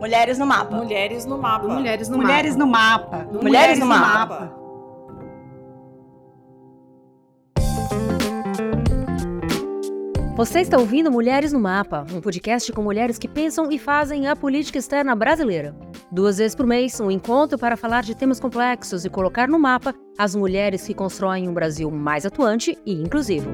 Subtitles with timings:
[0.00, 0.76] Mulheres no mapa.
[0.76, 1.68] Mulheres no mapa.
[1.68, 2.64] Mulheres no Mulheres mapa.
[2.64, 3.28] no mapa.
[3.42, 4.60] Mulheres no mapa.
[10.36, 14.34] Você está ouvindo Mulheres no Mapa, um podcast com mulheres que pensam e fazem a
[14.34, 15.76] política externa brasileira.
[16.10, 19.94] Duas vezes por mês, um encontro para falar de temas complexos e colocar no mapa
[20.16, 23.50] as mulheres que constroem um Brasil mais atuante e inclusivo.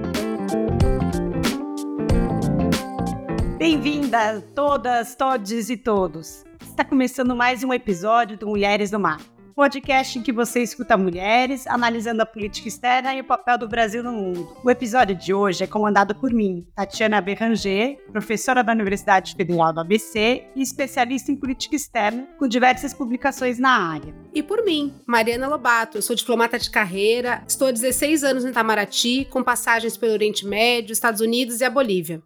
[3.59, 6.45] Bem-vindas todas, todes e todos.
[6.61, 9.25] Está começando mais um episódio do Mulheres no Mapa.
[9.55, 14.03] Podcast em que você escuta mulheres analisando a política externa e o papel do Brasil
[14.03, 14.55] no mundo.
[14.63, 19.81] O episódio de hoje é comandado por mim, Tatiana Berranger, professora da Universidade Federal do
[19.81, 24.15] ABC e especialista em política externa, com diversas publicações na área.
[24.35, 26.03] E por mim, Mariana Lobato.
[26.03, 30.93] Sou diplomata de carreira, estou há 16 anos no Itamaraty, com passagens pelo Oriente Médio,
[30.93, 32.23] Estados Unidos e a Bolívia.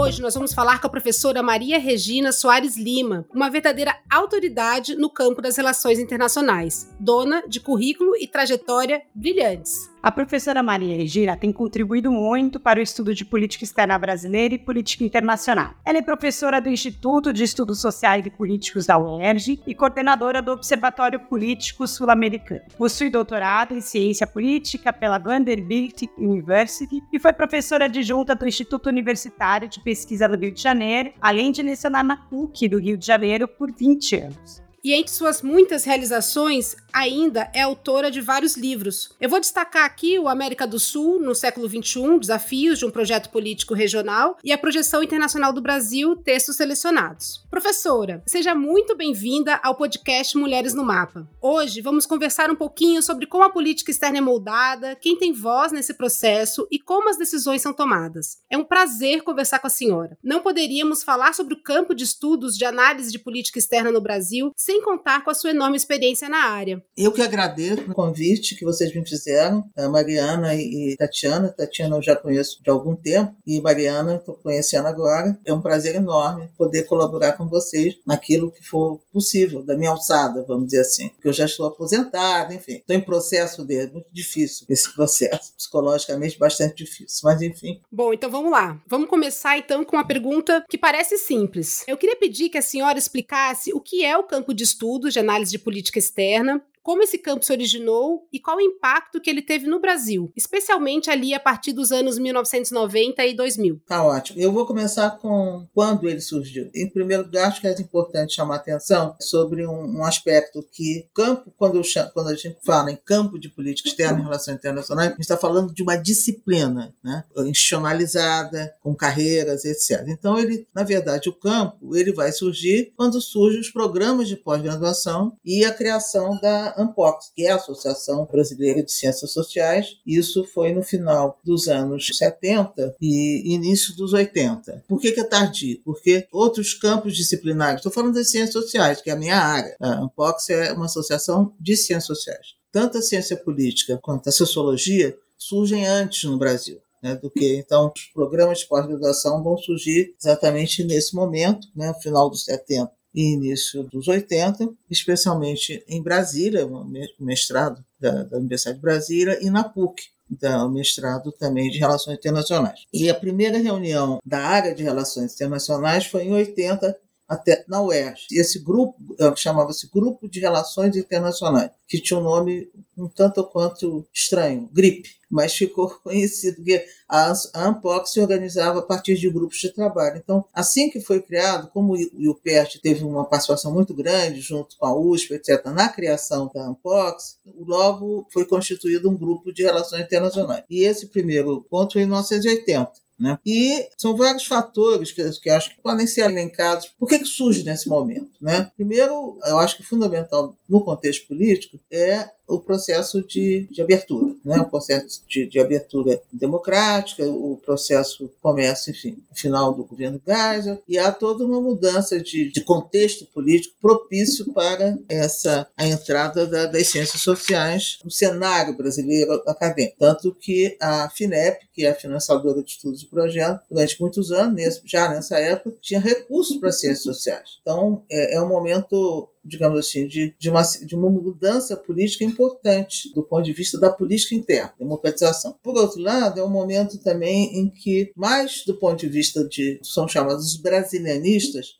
[0.00, 5.10] Hoje nós vamos falar com a professora Maria Regina Soares Lima, uma verdadeira autoridade no
[5.10, 9.90] campo das relações internacionais, dona de currículo e trajetória brilhantes.
[10.00, 14.58] A professora Maria Regina tem contribuído muito para o estudo de política externa brasileira e
[14.58, 15.74] política internacional.
[15.84, 20.52] Ela é professora do Instituto de Estudos Sociais e Políticos da UERJ e coordenadora do
[20.52, 22.62] Observatório Político Sul-Americano.
[22.76, 29.68] Possui doutorado em Ciência Política pela Vanderbilt University e foi professora adjunta do Instituto Universitário
[29.68, 33.48] de Pesquisa do Rio de Janeiro, além de lecionar na PUC do Rio de Janeiro
[33.48, 34.67] por 20 anos.
[34.82, 39.10] E entre suas muitas realizações, ainda é autora de vários livros.
[39.20, 43.30] Eu vou destacar aqui o América do Sul no século XXI, Desafios de um Projeto
[43.30, 47.44] Político Regional e a Projeção Internacional do Brasil, textos selecionados.
[47.50, 51.28] Professora, seja muito bem-vinda ao podcast Mulheres no Mapa.
[51.42, 55.72] Hoje vamos conversar um pouquinho sobre como a política externa é moldada, quem tem voz
[55.72, 58.38] nesse processo e como as decisões são tomadas.
[58.50, 60.16] É um prazer conversar com a senhora.
[60.22, 64.52] Não poderíamos falar sobre o campo de estudos de análise de política externa no Brasil
[64.68, 66.84] sem contar com a sua enorme experiência na área.
[66.94, 71.48] Eu que agradeço o convite que vocês me fizeram, a Mariana e Tatiana.
[71.48, 75.40] Tatiana eu já conheço de algum tempo e Mariana estou conhecendo agora.
[75.46, 80.44] É um prazer enorme poder colaborar com vocês naquilo que for possível, da minha alçada,
[80.46, 81.08] vamos dizer assim.
[81.08, 82.74] Porque eu já estou aposentada, enfim.
[82.74, 87.80] Estou em processo dele, muito difícil esse processo, psicologicamente bastante difícil, mas enfim.
[87.90, 88.78] Bom, então vamos lá.
[88.86, 91.84] Vamos começar então com uma pergunta que parece simples.
[91.88, 95.20] Eu queria pedir que a senhora explicasse o que é o campo de estudos de
[95.20, 99.42] análise de política externa, como esse campo se originou e qual o impacto que ele
[99.42, 103.80] teve no Brasil, especialmente ali a partir dos anos 1990 e 2000.
[103.86, 104.40] Tá ótimo.
[104.40, 106.70] Eu vou começar com quando ele surgiu.
[106.74, 111.52] Em primeiro lugar, acho que é importante chamar atenção sobre um, um aspecto que campo,
[111.56, 115.10] quando, chamo, quando a gente fala em campo de política externa e relações internacionais, a
[115.10, 120.04] gente está falando de uma disciplina, né, institucionalizada, com carreiras, etc.
[120.08, 125.36] Então, ele, na verdade, o campo ele vai surgir quando surgem os programas de pós-graduação
[125.44, 129.96] e a criação da ANPOX, que é a Associação Brasileira de Ciências Sociais.
[130.06, 134.84] Isso foi no final dos anos 70 e início dos 80.
[134.88, 135.80] Por que, que é tardio?
[135.84, 139.76] Porque outros campos disciplinares, estou falando das ciências sociais, que é a minha área.
[139.80, 142.54] A ANPOX é uma associação de ciências sociais.
[142.70, 146.80] Tanto a ciência política quanto a sociologia surgem antes no Brasil.
[147.00, 152.00] Né, do que então os programas de pós-graduação vão surgir exatamente nesse momento, né, no
[152.00, 156.84] final dos 70 e início dos 80, especialmente em Brasília, o
[157.18, 162.80] mestrado da, da Universidade de Brasília, e na PUC, da mestrado também de Relações Internacionais.
[162.92, 166.96] E a primeira reunião da área de Relações Internacionais foi em 80,
[167.28, 168.26] até na UERJ.
[168.30, 168.96] E esse grupo
[169.36, 175.54] chamava-se Grupo de Relações Internacionais, que tinha um nome um tanto quanto estranho, GRIP, mas
[175.54, 180.16] ficou conhecido porque a ANPOC se organizava a partir de grupos de trabalho.
[180.16, 184.86] Então, assim que foi criado, como o UPERT teve uma participação muito grande junto com
[184.86, 187.22] a USP, etc., na criação da ANPOC,
[187.56, 190.64] logo foi constituído um grupo de relações internacionais.
[190.68, 193.07] E esse primeiro ponto foi em 1980.
[193.18, 193.38] Né?
[193.44, 196.86] E são vários fatores que, que acho que podem ser elencados.
[196.98, 198.30] Por que, que surge nesse momento?
[198.40, 198.70] Né?
[198.76, 204.58] Primeiro, eu acho que fundamental no contexto político é o processo de, de abertura, né?
[204.58, 210.82] o processo de, de, abertura democrática, o processo começa, enfim, no final do governo Geisel,
[210.88, 216.66] e há toda uma mudança de, de contexto político propício para essa a entrada da,
[216.66, 219.96] das ciências sociais no cenário brasileiro acadêmico.
[219.98, 224.80] Tanto que a FINEP, que é a financiadora de estudos de projeto, durante muitos anos,
[224.84, 227.58] já nessa época, tinha recursos para ciências sociais.
[227.60, 233.12] Então, é, é um momento digamos assim, de, de, uma, de uma mudança política importante
[233.14, 235.56] do ponto de vista da política interna, democratização.
[235.62, 239.80] Por outro lado, é um momento também em que, mais do ponto de vista de,
[239.82, 241.78] são chamados brasilianistas,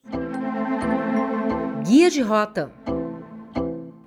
[1.87, 2.71] Guia de Rota.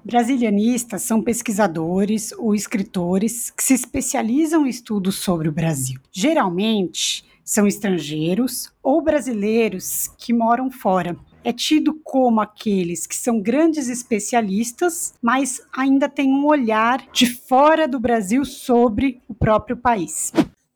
[0.05, 5.99] Brasilianistas são pesquisadores ou escritores que se especializam em estudos sobre o Brasil.
[6.11, 11.17] Geralmente, são estrangeiros ou brasileiros que moram fora.
[11.43, 17.87] É tido como aqueles que são grandes especialistas, mas ainda têm um olhar de fora
[17.87, 20.31] do Brasil sobre o próprio país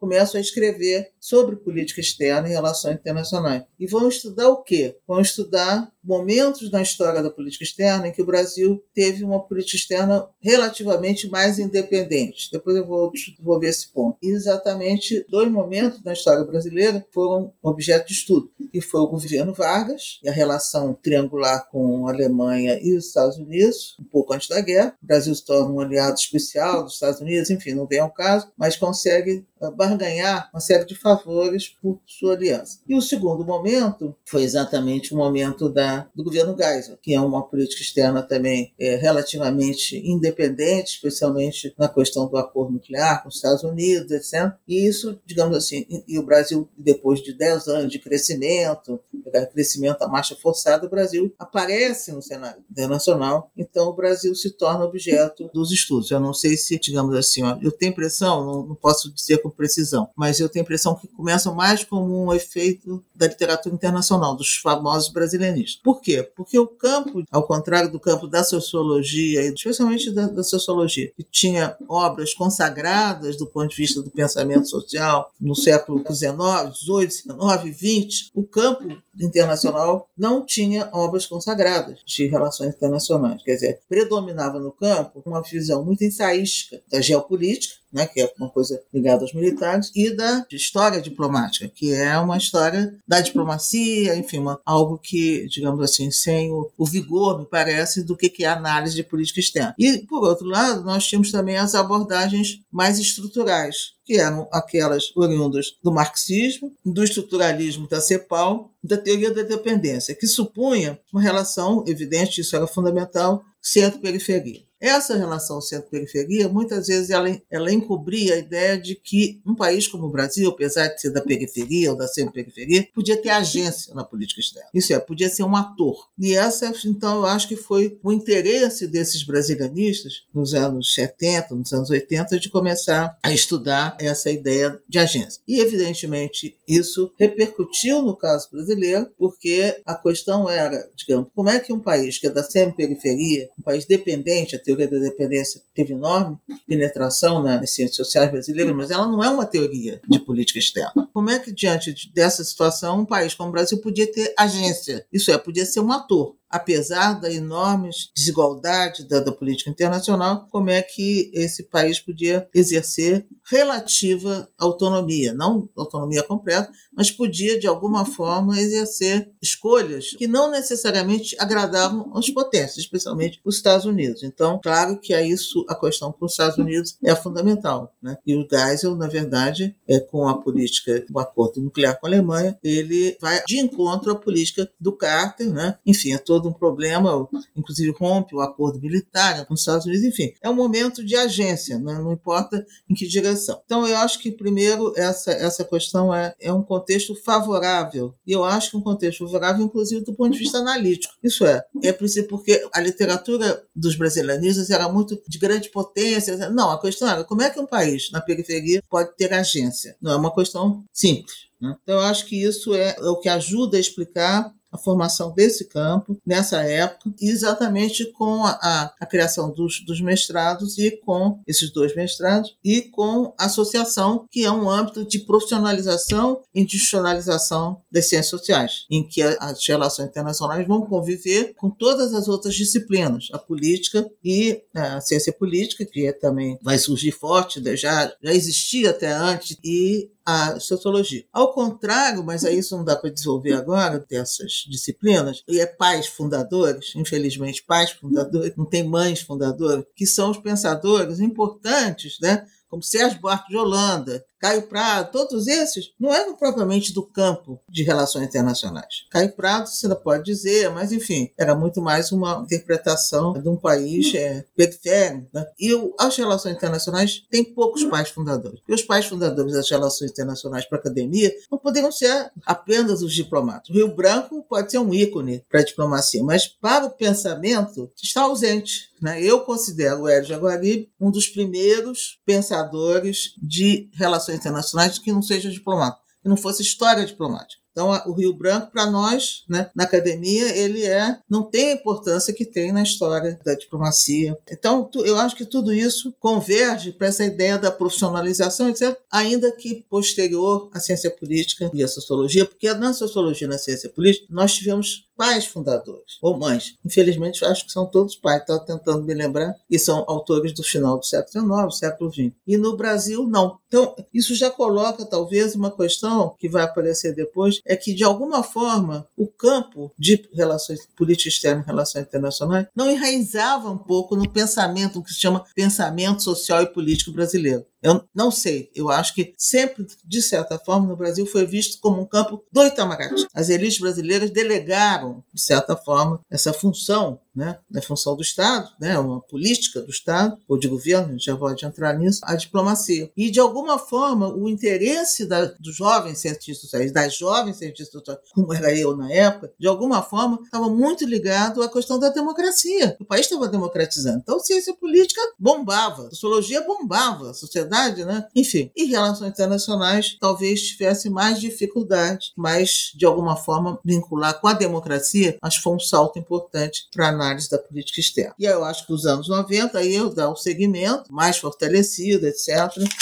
[0.05, 3.63] começam a escrever sobre política externa e relações internacionais.
[3.79, 4.95] E vão estudar o quê?
[5.07, 9.77] Vão estudar momentos na história da política externa em que o Brasil teve uma política
[9.77, 12.49] externa relativamente mais independente.
[12.51, 14.17] Depois eu vou desenvolver esse ponto.
[14.21, 19.53] E exatamente dois momentos na história brasileira foram objeto de estudo, que foi o governo
[19.53, 24.47] Vargas e a relação triangular com a Alemanha e os Estados Unidos, um pouco antes
[24.47, 24.95] da guerra.
[25.01, 28.51] O Brasil se torna um aliado especial dos Estados Unidos, enfim, não vem ao caso,
[28.57, 32.79] mas consegue eh, barganhar uma série de favores por sua aliança.
[32.87, 37.43] E o segundo momento foi exatamente o momento da do governo Geisel, que é uma
[37.43, 43.63] política externa também é, relativamente independente, especialmente na questão do acordo nuclear com os Estados
[43.63, 44.53] Unidos, etc.
[44.67, 48.99] E isso, digamos assim, e o Brasil, depois de 10 anos de crescimento,
[49.43, 54.85] crescimento à marcha forçada, o Brasil aparece no cenário internacional, então o Brasil se torna
[54.85, 56.11] objeto dos estudos.
[56.11, 60.09] Eu não sei se, digamos assim, eu tenho impressão, não, não posso dizer com precisão,
[60.15, 65.11] mas eu tenho impressão que começa mais como um efeito da literatura internacional, dos famosos
[65.11, 65.81] brasileiristas.
[65.83, 66.23] Por quê?
[66.35, 71.75] Porque o campo, ao contrário do campo da sociologia, especialmente da, da sociologia, que tinha
[71.87, 76.35] obras consagradas do ponto de vista do pensamento social no século XIX,
[76.75, 78.83] XVIII, XIX, XX, o campo
[79.19, 83.43] internacional não tinha obras consagradas de relações internacionais.
[83.43, 88.49] Quer dizer, predominava no campo uma visão muito ensaística da geopolítica, né, que é uma
[88.49, 94.39] coisa ligada aos militares, e da história diplomática, que é uma história da diplomacia, enfim,
[94.39, 98.49] uma, algo que, digamos assim, sem o, o, vigor, me parece, do que, que é
[98.49, 99.73] análise de política externa.
[99.79, 105.77] E, por outro lado, nós tínhamos também as abordagens mais estruturais, que eram aquelas oriundas
[105.81, 112.41] do marxismo, do estruturalismo da CEPAL, da teoria da dependência, que supunha uma relação, evidente,
[112.41, 114.65] isso era fundamental, centro-periferia.
[114.85, 120.05] Essa relação centro-periferia, muitas vezes, ela, ela encobria a ideia de que um país como
[120.05, 124.41] o Brasil, apesar de ser da periferia ou da centro-periferia, podia ter agência na política
[124.41, 124.69] externa.
[124.71, 126.07] Isso é, podia ser um ator.
[126.19, 131.73] E essa, então, eu acho que foi o interesse desses brasilianistas nos anos 70, nos
[131.73, 135.41] anos 80, de começar a estudar essa ideia de agência.
[135.47, 141.73] E, evidentemente, isso repercutiu no caso brasileiro, porque a questão era, digamos, como é que
[141.73, 146.37] um país que é da semi-periferia, um país dependente, a teoria da dependência teve enorme
[146.67, 151.07] penetração nas ciências sociais brasileiras, mas ela não é uma teoria de política externa.
[151.13, 155.05] Como é que, diante dessa situação, um país como o Brasil podia ter agência?
[155.11, 160.69] Isso é, podia ser um ator apesar da enorme desigualdade da, da, política internacional, como
[160.69, 168.05] é que esse país podia exercer relativa autonomia, não autonomia completa, mas podia de alguma
[168.05, 174.23] forma exercer escolhas que não necessariamente agradavam aos potências, especialmente os Estados Unidos.
[174.23, 178.17] Então, claro que a isso a questão com os Estados Unidos é fundamental, né?
[178.25, 182.57] E o Geisel, na verdade, é com a política, o acordo nuclear com a Alemanha,
[182.63, 185.77] ele vai de encontro à política do Carter, né?
[185.85, 190.33] Enfim, é todo um problema, inclusive rompe o acordo militar com os Estados Unidos, enfim,
[190.41, 191.95] é um momento de agência, né?
[191.95, 193.61] não importa em que direção.
[193.65, 198.43] Então, eu acho que, primeiro, essa, essa questão é, é um contexto favorável, e eu
[198.43, 201.13] acho que um contexto favorável, inclusive, do ponto de vista analítico.
[201.23, 206.49] Isso é, é preciso, porque a literatura dos brasileiristas era muito de grande potência.
[206.49, 209.95] Não, a questão era como é que um país na periferia pode ter agência?
[210.01, 211.45] Não é uma questão simples.
[211.59, 211.75] Né?
[211.83, 215.65] Então, eu acho que isso é, é o que ajuda a explicar a formação desse
[215.65, 221.71] campo nessa época, exatamente com a, a, a criação dos, dos, mestrados e com esses
[221.71, 228.07] dois mestrados e com a associação, que é um âmbito de profissionalização e institucionalização das
[228.07, 233.39] ciências sociais, em que as relações internacionais vão conviver com todas as outras disciplinas, a
[233.39, 239.11] política e a ciência política, que é, também vai surgir forte, já, já existia até
[239.11, 241.23] antes, e a sociologia.
[241.31, 246.07] Ao contrário, mas aí isso não dá para desenvolver agora, dessas disciplinas, e é pais
[246.07, 252.81] fundadores, infelizmente pais fundadores, não tem mães fundadoras, que são os pensadores importantes né, como
[252.81, 258.27] Sérgio Buarque de Holanda, Caio Prado, todos esses não eram propriamente do campo de relações
[258.27, 259.05] internacionais.
[259.09, 263.55] Caio Prado, você não pode dizer, mas enfim, era muito mais uma interpretação de um
[263.55, 265.27] país é, periférico.
[265.33, 265.45] Né?
[265.59, 268.59] E as relações internacionais têm poucos pais fundadores.
[268.67, 273.13] E os pais fundadores das relações internacionais para a academia não poderiam ser apenas os
[273.13, 273.69] diplomatas.
[273.69, 278.21] O Rio Branco pode ser um ícone para a diplomacia, mas para o pensamento está
[278.21, 278.89] ausente.
[279.01, 279.21] Né?
[279.21, 285.49] Eu considero o Hélio Jaguaribe um dos primeiros pensadores de relações internacionais que não seja
[285.49, 287.65] diplomata, que não fosse história diplomática.
[287.75, 292.33] Então, o Rio Branco, para nós, né, na academia, ele é não tem a importância
[292.33, 294.37] que tem na história da diplomacia.
[294.49, 299.85] Então, eu acho que tudo isso converge para essa ideia da profissionalização, etc., ainda que
[299.89, 304.53] posterior à ciência política e à sociologia, porque na sociologia e na ciência política nós
[304.53, 306.75] tivemos pais fundadores, ou mães.
[306.85, 310.97] Infelizmente, acho que são todos pais, estava tentando me lembrar, e são autores do final
[310.97, 312.31] do século XIX, século XX.
[312.45, 313.57] E no Brasil, não.
[313.67, 318.43] Então, isso já coloca, talvez, uma questão que vai aparecer depois, é que, de alguma
[318.43, 324.29] forma, o campo de relações política externa e relações internacionais não enraizava um pouco no
[324.29, 327.65] pensamento, o que se chama pensamento social e político brasileiro.
[327.85, 332.01] Eu não sei, eu acho que sempre, de certa forma, no Brasil foi visto como
[332.01, 333.27] um campo do Itamaraty.
[333.31, 338.97] As elites brasileiras delegaram, de certa forma, essa função né, na função do Estado, né,
[338.97, 343.11] uma política do Estado, ou de governo, já pode entrar nisso, a diplomacia.
[343.15, 348.19] E, de alguma forma, o interesse da, dos jovens cientistas sociais, das jovens cientistas sociais,
[348.33, 352.95] como era eu na época, de alguma forma, estava muito ligado à questão da democracia.
[352.99, 354.19] O país estava democratizando.
[354.19, 358.27] Então, ciência política bombava, sociologia bombava, sociedade, né?
[358.35, 364.53] Enfim, e relações internacionais talvez tivesse mais dificuldade, mas, de alguma forma, vincular com a
[364.53, 368.35] democracia, acho que foi um salto importante para a análise da política externa.
[368.37, 372.49] E eu acho que os anos 90 aí dar um segmento mais fortalecido, etc.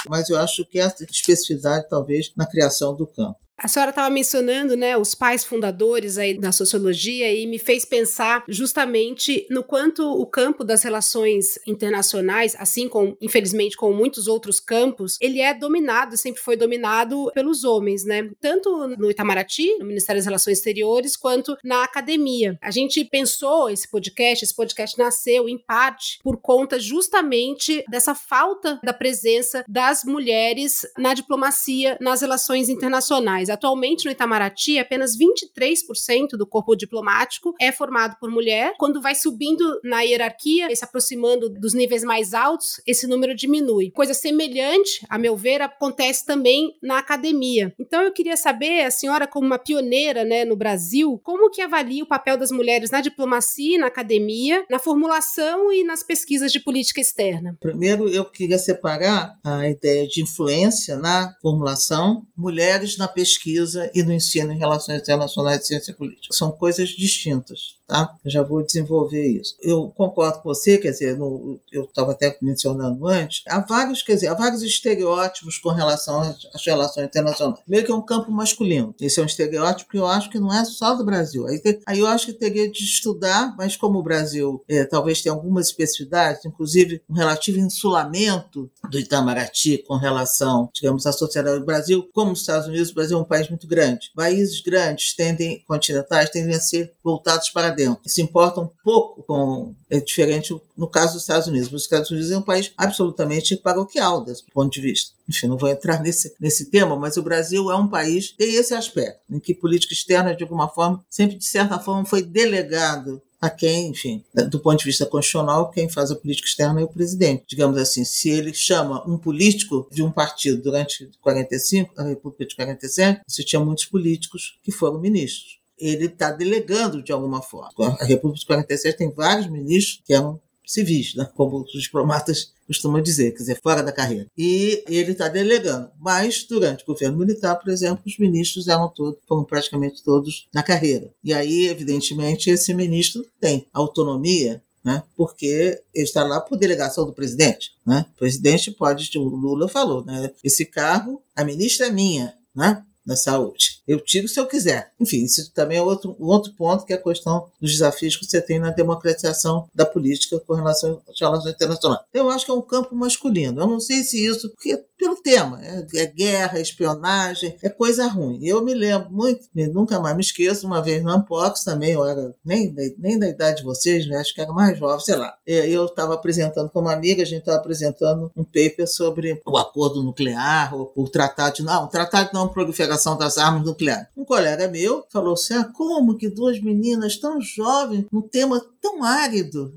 [0.08, 3.43] Mas eu acho que essa especificidade talvez na criação do campo.
[3.58, 8.44] A senhora estava mencionando, né, os pais fundadores aí da sociologia e me fez pensar
[8.48, 15.18] justamente no quanto o campo das relações internacionais, assim como, infelizmente, como muitos outros campos,
[15.22, 18.30] ele é dominado, sempre foi dominado pelos homens, né?
[18.42, 22.58] Tanto no Itamaraty, no Ministério das Relações Exteriores, quanto na academia.
[22.62, 28.80] A gente pensou esse podcast, esse podcast nasceu em parte por conta justamente dessa falta
[28.84, 33.50] da presença das mulheres na diplomacia, nas relações internacionais.
[33.54, 38.74] Atualmente, no Itamaraty, apenas 23% do corpo diplomático é formado por mulher.
[38.78, 43.92] Quando vai subindo na hierarquia e se aproximando dos níveis mais altos, esse número diminui.
[43.92, 47.74] Coisa semelhante, a meu ver, acontece também na academia.
[47.80, 52.04] Então, eu queria saber, a senhora, como uma pioneira né, no Brasil, como que avalia
[52.04, 57.02] o papel das mulheres na diplomacia na academia, na formulação e nas pesquisas de política
[57.02, 57.58] externa?
[57.60, 64.04] Primeiro, eu queria separar a ideia de influência na formulação, mulheres na pesquisa pesquisa e
[64.04, 66.34] no ensino em relações internacionais de ciência política.
[66.34, 68.16] São coisas distintas, tá?
[68.26, 69.56] Já vou desenvolver isso.
[69.62, 74.16] Eu concordo com você, quer dizer, no, eu estava até mencionando antes, há vários, quer
[74.16, 77.60] dizer, há vários estereótipos com relação às relações internacionais.
[77.68, 78.96] Meio que é um campo masculino.
[79.00, 81.46] Esse é um estereótipo que eu acho que não é só do Brasil.
[81.48, 85.34] Aí, aí eu acho que teria de estudar, mas como o Brasil é, talvez tenha
[85.34, 92.08] algumas especificidades, inclusive um relativo insulamento do Itamaraty com relação, digamos, à sociedade do Brasil,
[92.14, 94.12] como os Estados Unidos, o Brasil é um país muito grande.
[94.16, 98.02] Países grandes tendem, continentais, tendem a ser voltados para dentro.
[98.06, 99.74] Se importam pouco com.
[99.90, 101.72] É diferente no caso dos Estados Unidos.
[101.72, 105.12] Os Estados Unidos é um país absolutamente paroquial, desse ponto de vista.
[105.28, 108.74] Enfim, não vou entrar nesse, nesse tema, mas o Brasil é um país, tem esse
[108.74, 113.50] aspecto, em que política externa, de alguma forma, sempre de certa forma foi delegado a
[113.50, 117.44] quem, enfim, do ponto de vista constitucional, quem faz a política externa é o presidente.
[117.46, 122.56] Digamos assim, se ele chama um político de um partido durante 45, a República de
[122.56, 125.60] 47, você tinha muitos políticos que foram ministros.
[125.86, 127.98] Ele está delegando de alguma forma.
[128.00, 131.30] A República de 47 tem vários ministros que eram civis, né?
[131.36, 134.28] como os diplomatas costumam dizer, quer dizer, fora da carreira.
[134.38, 135.92] E ele está delegando.
[136.00, 140.64] Mas, durante o governo militar, por exemplo, os ministros eram todos, foram praticamente todos na
[140.64, 141.14] carreira.
[141.24, 145.02] E aí, evidentemente, esse ministro tem autonomia né?
[145.16, 147.72] porque ele está lá por delegação do presidente.
[147.86, 148.06] Né?
[148.16, 150.32] O presidente pode, o Lula falou, né?
[150.44, 152.84] esse cargo, a ministra é minha, né?
[153.06, 153.82] Na saúde.
[153.88, 154.92] Eu tiro se eu quiser.
[155.00, 158.42] Enfim, isso também é outro, outro ponto, que é a questão dos desafios que você
[158.42, 162.02] tem na democratização da política com relação às relações internacionais.
[162.14, 163.62] Eu acho que é um campo masculino.
[163.62, 168.08] Eu não sei se isso, porque pelo tema, é, é guerra, é espionagem, é coisa
[168.08, 168.40] ruim.
[168.42, 172.34] Eu me lembro muito, nunca mais me esqueço, uma vez no Ampox também, eu era
[172.44, 174.16] nem, nem da idade de vocês, né?
[174.16, 175.36] acho que era mais jovem, sei lá.
[175.46, 179.58] É, eu estava apresentando com uma amiga, a gente estava apresentando um paper sobre o
[179.58, 184.08] acordo nuclear, o, o tratado de não, o tratado de não proliferação das armas nucleares.
[184.16, 189.02] Um colega meu falou assim: ah, como que duas meninas tão jovens, um tema tão
[189.02, 189.74] árido,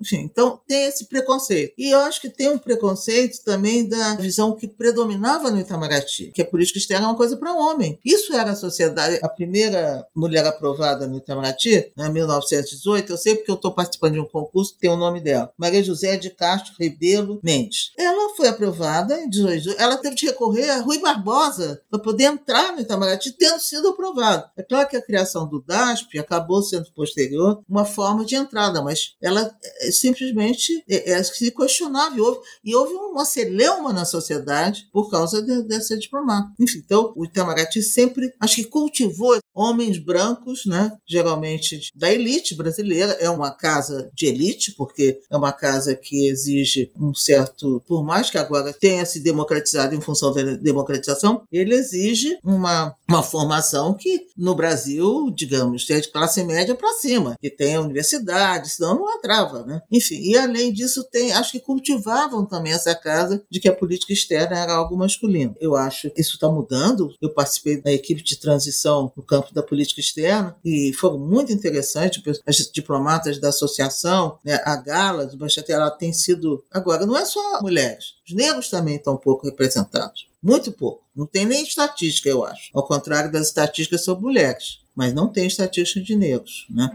[0.00, 1.74] enfim, então tem esse preconceito.
[1.78, 6.42] E eu acho que tem um preconceito também da visão que predominava no Itamaraty, que
[6.42, 8.00] a política externa é uma coisa para homem.
[8.04, 9.20] Isso era a sociedade.
[9.22, 14.14] A primeira mulher aprovada no Itamaraty, né, em 1918, eu sei porque eu estou participando
[14.14, 17.92] de um concurso que tem o nome dela, Maria José de Castro Rebelo Mendes.
[17.96, 22.72] Ela foi aprovada em 18, ela teve de recorrer a Rui Barbosa para poder entrar
[22.72, 24.50] no Itamaraty, tendo sido aprovado.
[24.56, 29.14] É claro que a criação do DASP acabou sendo posterior uma forma de entrada, mas
[29.22, 34.88] ela é, simplesmente é, é, se questionava e houve, e houve uma celeuma na sociedade
[34.92, 36.48] por causa de, dessa diplomata.
[36.58, 43.12] Enfim, então o Itamaraty sempre, acho que cultivou homens brancos, né, geralmente da elite brasileira.
[43.20, 48.30] É uma casa de elite, porque é uma casa que exige um certo, por mais
[48.30, 54.26] que agora tenha se democratizado em função da democratização, ele exige uma, uma formação que
[54.36, 59.16] no Brasil, digamos, é de classe média para cima, que tem a universidade, senão não
[59.16, 59.82] entrava, né?
[59.90, 64.12] Enfim, e além disso, tem, acho que cultivavam também essa casa de que a política
[64.12, 65.54] externa era algo masculino.
[65.60, 67.14] Eu acho que isso está mudando.
[67.20, 72.22] Eu participei da equipe de transição no campo da política externa e foram muito interessantes.
[72.46, 76.64] As diplomatas da associação, né, a Gala do Bachatela, ela tem sido.
[76.70, 80.28] Agora, não é só mulheres, os negros também estão pouco representados.
[80.42, 81.02] Muito pouco.
[81.14, 82.70] Não tem nem estatística, eu acho.
[82.72, 84.80] Ao contrário das estatísticas sobre mulheres.
[84.94, 86.66] Mas não tem estatística de negros.
[86.70, 86.88] Né?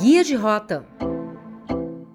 [0.00, 0.86] Guia de Rota.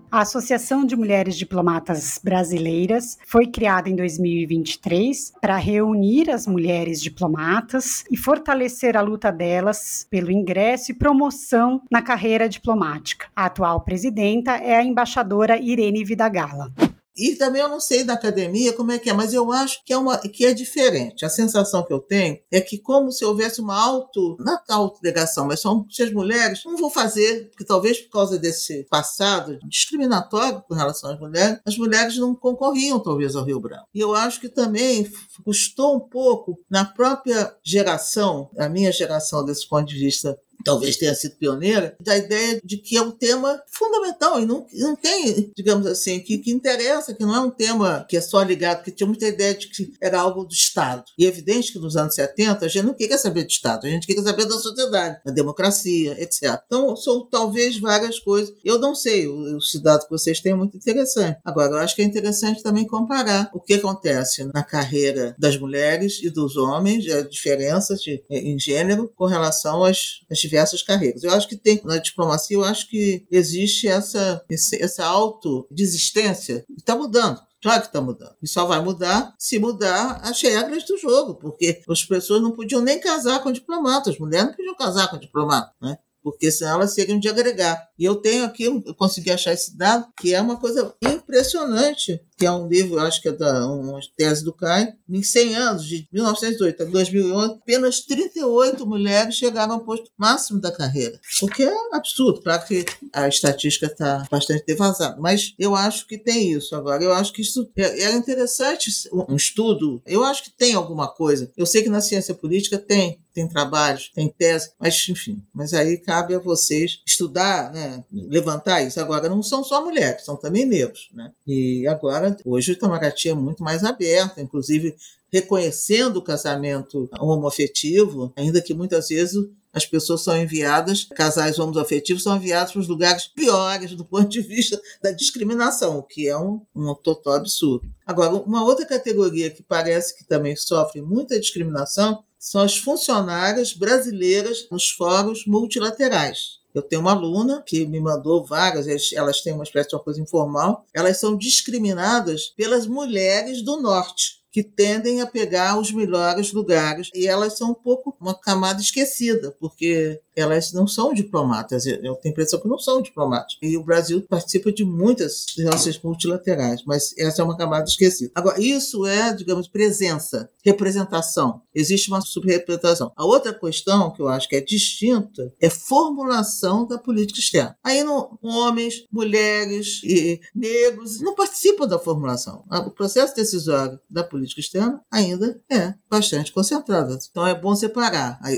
[0.10, 8.06] A Associação de Mulheres Diplomatas Brasileiras foi criada em 2023 para reunir as mulheres diplomatas
[8.10, 13.28] e fortalecer a luta delas pelo ingresso e promoção na carreira diplomática.
[13.36, 16.72] A atual presidenta é a embaixadora Irene Vidagala.
[17.15, 19.93] E também eu não sei da academia como é que é, mas eu acho que
[19.93, 21.25] é, uma, que é diferente.
[21.25, 25.60] A sensação que eu tenho é que como se houvesse uma auto, não autodelegação, mas
[25.60, 31.12] são as mulheres não vou fazer, porque talvez por causa desse passado discriminatório com relação
[31.12, 33.88] às mulheres, as mulheres não concorriam talvez ao Rio Branco.
[33.93, 35.10] E eu acho que também
[35.43, 41.13] custou um pouco na própria geração, a minha geração desse ponto de vista talvez tenha
[41.13, 45.86] sido pioneira, da ideia de que é um tema fundamental e não, não tem, digamos
[45.86, 49.08] assim, que, que interessa, que não é um tema que é só ligado, porque tinha
[49.08, 51.04] muita ideia de que era algo do Estado.
[51.17, 53.89] E é evidente que nos anos 70 a gente não queria saber do Estado, a
[53.89, 56.62] gente queria saber da sociedade, da democracia, etc.
[56.65, 58.54] Então, são talvez várias coisas.
[58.63, 61.39] Eu não sei, o, o dado que vocês têm é muito interessante.
[61.43, 66.21] Agora, eu acho que é interessante também comparar o que acontece na carreira das mulheres
[66.23, 71.24] e dos homens, a diferença de, em gênero com relação às, às diversas carreiras.
[71.24, 76.63] Eu acho que tem, na diplomacia, eu acho que existe essa, essa autodesistência.
[76.78, 77.42] Está mudando.
[77.62, 78.36] Claro que está mudando.
[78.42, 82.82] E só vai mudar se mudar as regras do jogo, porque as pessoas não podiam
[82.82, 85.98] nem casar com diplomatas, as mulheres não podiam casar com diplomata, né?
[86.24, 87.88] Porque senão elas seriam de agregar.
[88.00, 92.46] E eu tenho aqui, eu consegui achar esse dado, que é uma coisa impressionante que
[92.46, 96.06] é um livro, acho que é da uma tese do CAI, em 100 anos, de
[96.12, 101.20] 1908 a 2011, apenas 38 mulheres chegaram ao posto máximo da carreira.
[101.42, 106.18] O que é absurdo, claro que a estatística está bastante devasada, mas eu acho que
[106.18, 106.76] tem isso.
[106.76, 108.92] Agora, eu acho que isso é, é interessante
[109.30, 111.52] um estudo, eu acho que tem alguma coisa.
[111.56, 115.98] Eu sei que na ciência política tem, tem trabalhos, tem tese, mas enfim, mas aí
[115.98, 119.00] cabe a vocês estudar, né, levantar isso.
[119.00, 121.32] Agora, não são só mulheres, são também negros, né?
[121.46, 124.96] E agora Hoje o Itamaraty é muito mais aberto, inclusive
[125.32, 129.43] reconhecendo o casamento homoafetivo, ainda que muitas vezes
[129.74, 134.41] as pessoas são enviadas, casais homoafetivos são enviados para os lugares piores do ponto de
[134.41, 137.89] vista da discriminação, o que é um, um total absurdo.
[138.06, 144.67] Agora, uma outra categoria que parece que também sofre muita discriminação são as funcionárias brasileiras
[144.69, 146.60] nos fóruns multilaterais.
[146.75, 150.21] Eu tenho uma aluna que me mandou vagas, elas têm uma espécie de uma coisa
[150.21, 157.10] informal, elas são discriminadas pelas mulheres do norte que tendem a pegar os melhores lugares
[157.16, 161.86] e elas são um pouco uma camada esquecida, porque elas não são diplomatas.
[161.88, 163.58] Eu tenho a impressão que não são diplomatas.
[163.62, 168.32] E o Brasil participa de muitas relações multilaterais, mas essa é uma camada esquecida.
[168.36, 171.62] Agora, isso é, digamos, presença, representação.
[171.74, 173.12] Existe uma subrepresentação.
[173.16, 177.76] A outra questão que eu acho que é distinta é formulação da política externa.
[177.84, 182.63] Aí não, homens, mulheres e negros não participam da formulação.
[182.70, 187.17] O processo decisório da política externa ainda é bastante concentrado.
[187.29, 188.49] Então é bom separar a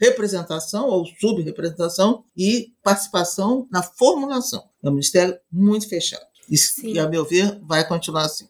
[0.00, 4.64] representação ou subrepresentação e participação na formulação.
[4.82, 6.26] É um ministério muito fechado.
[6.50, 8.48] Isso, e, a meu ver, vai continuar assim.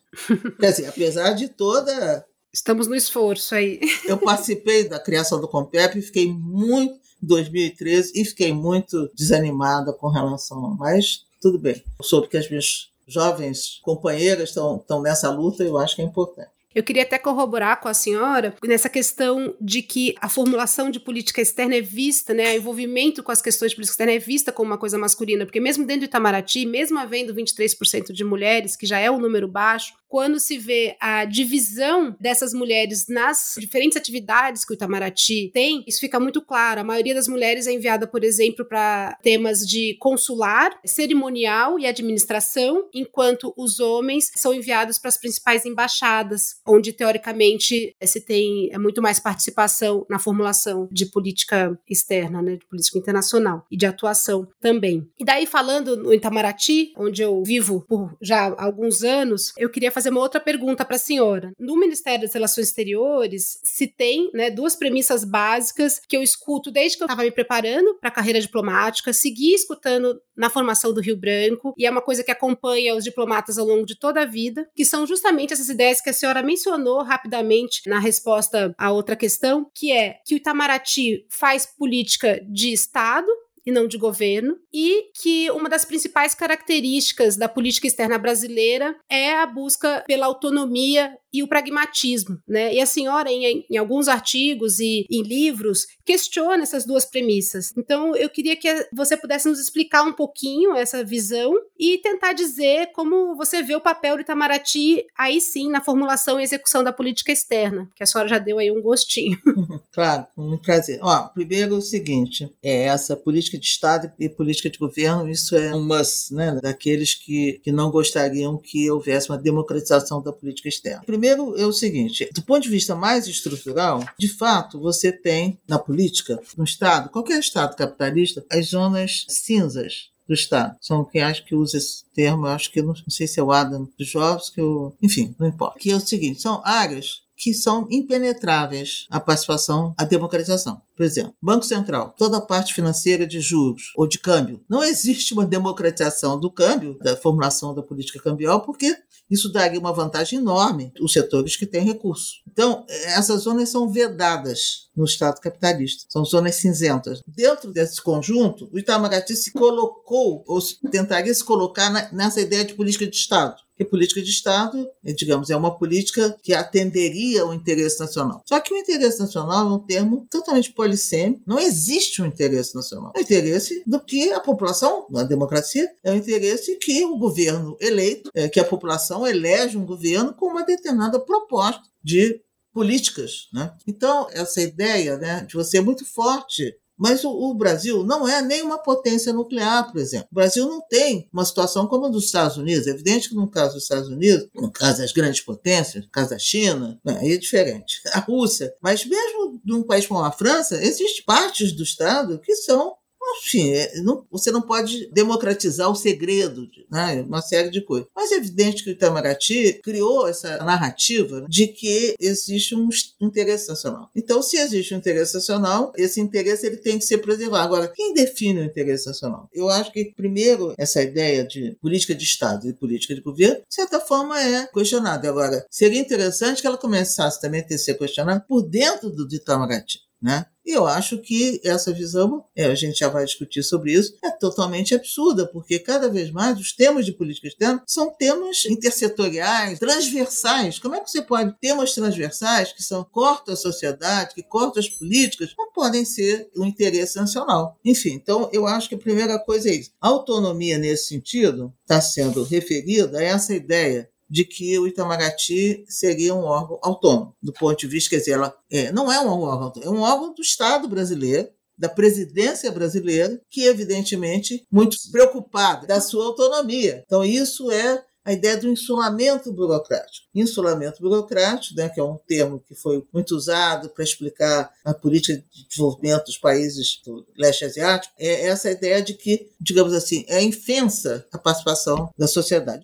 [0.58, 2.24] Quer dizer, apesar de toda.
[2.52, 3.80] Estamos no esforço aí.
[4.06, 6.94] Eu participei da criação do Compep e fiquei muito.
[7.22, 10.76] em 2013 e fiquei muito desanimada com relação.
[10.76, 11.82] Mas tudo bem.
[11.98, 16.04] Eu soube que as minhas jovens companheiras estão nessa luta e eu acho que é
[16.04, 16.50] importante.
[16.74, 21.40] Eu queria até corroborar com a senhora nessa questão de que a formulação de política
[21.40, 24.70] externa é vista, né, o envolvimento com as questões de política externa é vista como
[24.70, 28.98] uma coisa masculina, porque mesmo dentro do Itamaraty, mesmo havendo 23% de mulheres, que já
[28.98, 34.72] é um número baixo, quando se vê a divisão dessas mulheres nas diferentes atividades que
[34.72, 36.82] o Itamaraty tem, isso fica muito claro.
[36.82, 42.90] A maioria das mulheres é enviada, por exemplo, para temas de consular, cerimonial e administração,
[42.92, 49.02] enquanto os homens são enviados para as principais embaixadas, onde teoricamente se tem é muito
[49.02, 55.08] mais participação na formulação de política externa, né, de política internacional e de atuação também.
[55.18, 60.10] E daí falando no Itamaraty, onde eu vivo por já alguns anos, eu queria fazer
[60.10, 61.52] uma outra pergunta para a senhora.
[61.58, 66.96] No Ministério das Relações Exteriores, se tem né, duas premissas básicas que eu escuto desde
[66.96, 71.16] que eu estava me preparando para a carreira diplomática, segui escutando na formação do Rio
[71.16, 74.68] Branco, e é uma coisa que acompanha os diplomatas ao longo de toda a vida,
[74.74, 79.70] que são justamente essas ideias que a senhora mencionou rapidamente na resposta à outra questão,
[79.74, 83.26] que é que o Itamaraty faz política de Estado,
[83.64, 89.36] e não de governo, e que uma das principais características da política externa brasileira é
[89.36, 92.74] a busca pela autonomia e o pragmatismo, né?
[92.74, 97.72] E a senhora, em, em, alguns artigos e em livros, questiona essas duas premissas.
[97.76, 102.92] Então, eu queria que você pudesse nos explicar um pouquinho essa visão e tentar dizer
[102.92, 107.32] como você vê o papel do Itamaraty, aí sim, na formulação e execução da política
[107.32, 109.38] externa, que a senhora já deu aí um gostinho.
[109.92, 110.98] Claro, um prazer.
[111.02, 115.74] Ó, primeiro o seguinte, é essa política de Estado e política de governo, isso é
[115.74, 116.58] um must, né?
[116.62, 121.02] Daqueles que, que não gostariam que houvesse uma democratização da política externa.
[121.04, 125.78] Primeiro, é o seguinte: do ponto de vista mais estrutural, de fato, você tem na
[125.78, 130.76] política, no Estado, qualquer Estado capitalista, as zonas cinzas do Estado.
[130.80, 133.52] São quem acho que usa esse termo, acho que não, não sei se é o
[133.52, 135.78] Adam Jovens, que eu, enfim, não importa.
[135.78, 140.80] Que é o seguinte: são áreas que são impenetráveis à participação, à democratização.
[140.96, 144.64] Por exemplo, Banco Central, toda a parte financeira de juros ou de câmbio.
[144.68, 148.96] Não existe uma democratização do câmbio, da formulação da política cambial, porque
[149.28, 152.44] isso daria uma vantagem enorme aos setores que têm recursos.
[152.46, 157.22] Então, essas zonas são vedadas no Estado capitalista, são zonas cinzentas.
[157.26, 160.60] Dentro desse conjunto, o Itamaraty se colocou, ou
[160.92, 165.56] tentaria se colocar nessa ideia de política de Estado que política de Estado, digamos, é
[165.56, 168.42] uma política que atenderia ao interesse nacional.
[168.46, 171.42] Só que o interesse nacional é um termo totalmente polissêmico.
[171.46, 173.12] Não existe um interesse nacional.
[173.14, 177.76] É o interesse do que a população, na democracia, é o interesse que o governo
[177.80, 182.40] eleito, é, que a população elege um governo com uma determinada proposta de
[182.72, 183.48] políticas.
[183.52, 183.72] Né?
[183.86, 188.40] Então, essa ideia né, de você é muito forte mas o, o, Brasil não é
[188.40, 190.28] nem uma potência nuclear, por exemplo.
[190.30, 192.86] O Brasil não tem uma situação como a dos Estados Unidos.
[192.86, 196.30] É evidente que no caso dos Estados Unidos, no caso das grandes potências, no caso
[196.30, 198.00] da China, né, aí é diferente.
[198.14, 198.72] A Rússia.
[198.80, 202.94] Mas mesmo num país como a França, existem partes do Estado que são
[203.38, 207.22] enfim, é, não, você não pode democratizar o segredo, né?
[207.22, 208.08] uma série de coisas.
[208.14, 212.88] Mas é evidente que o Itamaraty criou essa narrativa de que existe um
[213.20, 214.10] interesse nacional.
[214.14, 217.64] Então, se existe um interesse nacional, esse interesse ele tem que ser preservado.
[217.64, 219.48] Agora, quem define o interesse nacional?
[219.52, 223.74] Eu acho que, primeiro, essa ideia de política de Estado e política de governo, de
[223.74, 225.28] certa forma, é questionada.
[225.28, 230.00] Agora, seria interessante que ela começasse também a ter ser questionada por dentro do Itamaraty.
[230.22, 230.46] Né?
[230.64, 234.30] E eu acho que essa visão, é, a gente já vai discutir sobre isso, é
[234.30, 240.78] totalmente absurda, porque cada vez mais os temas de política externa são temas intersetoriais, transversais.
[240.78, 244.88] Como é que você pode temas transversais que são cortam a sociedade, que cortam as
[244.88, 247.76] políticas, não podem ser o interesse nacional?
[247.84, 249.90] Enfim, então eu acho que a primeira coisa é isso.
[250.00, 256.34] A autonomia nesse sentido está sendo referida a essa ideia de que o Itamaraty seria
[256.34, 259.82] um órgão autônomo, do ponto de vista, quer dizer, ela é, não é um órgão,
[259.82, 266.24] é um órgão do Estado brasileiro, da presidência brasileira, que evidentemente muito preocupada da sua
[266.24, 267.02] autonomia.
[267.04, 270.26] Então isso é a ideia do insulamento burocrático.
[270.34, 275.44] Insulamento burocrático, né, que é um termo que foi muito usado para explicar a política
[275.52, 280.40] de desenvolvimento dos países do leste asiático, é essa ideia de que, digamos assim, é
[280.40, 282.82] infensa a participação da sociedade.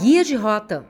[0.00, 0.86] Guia de rota.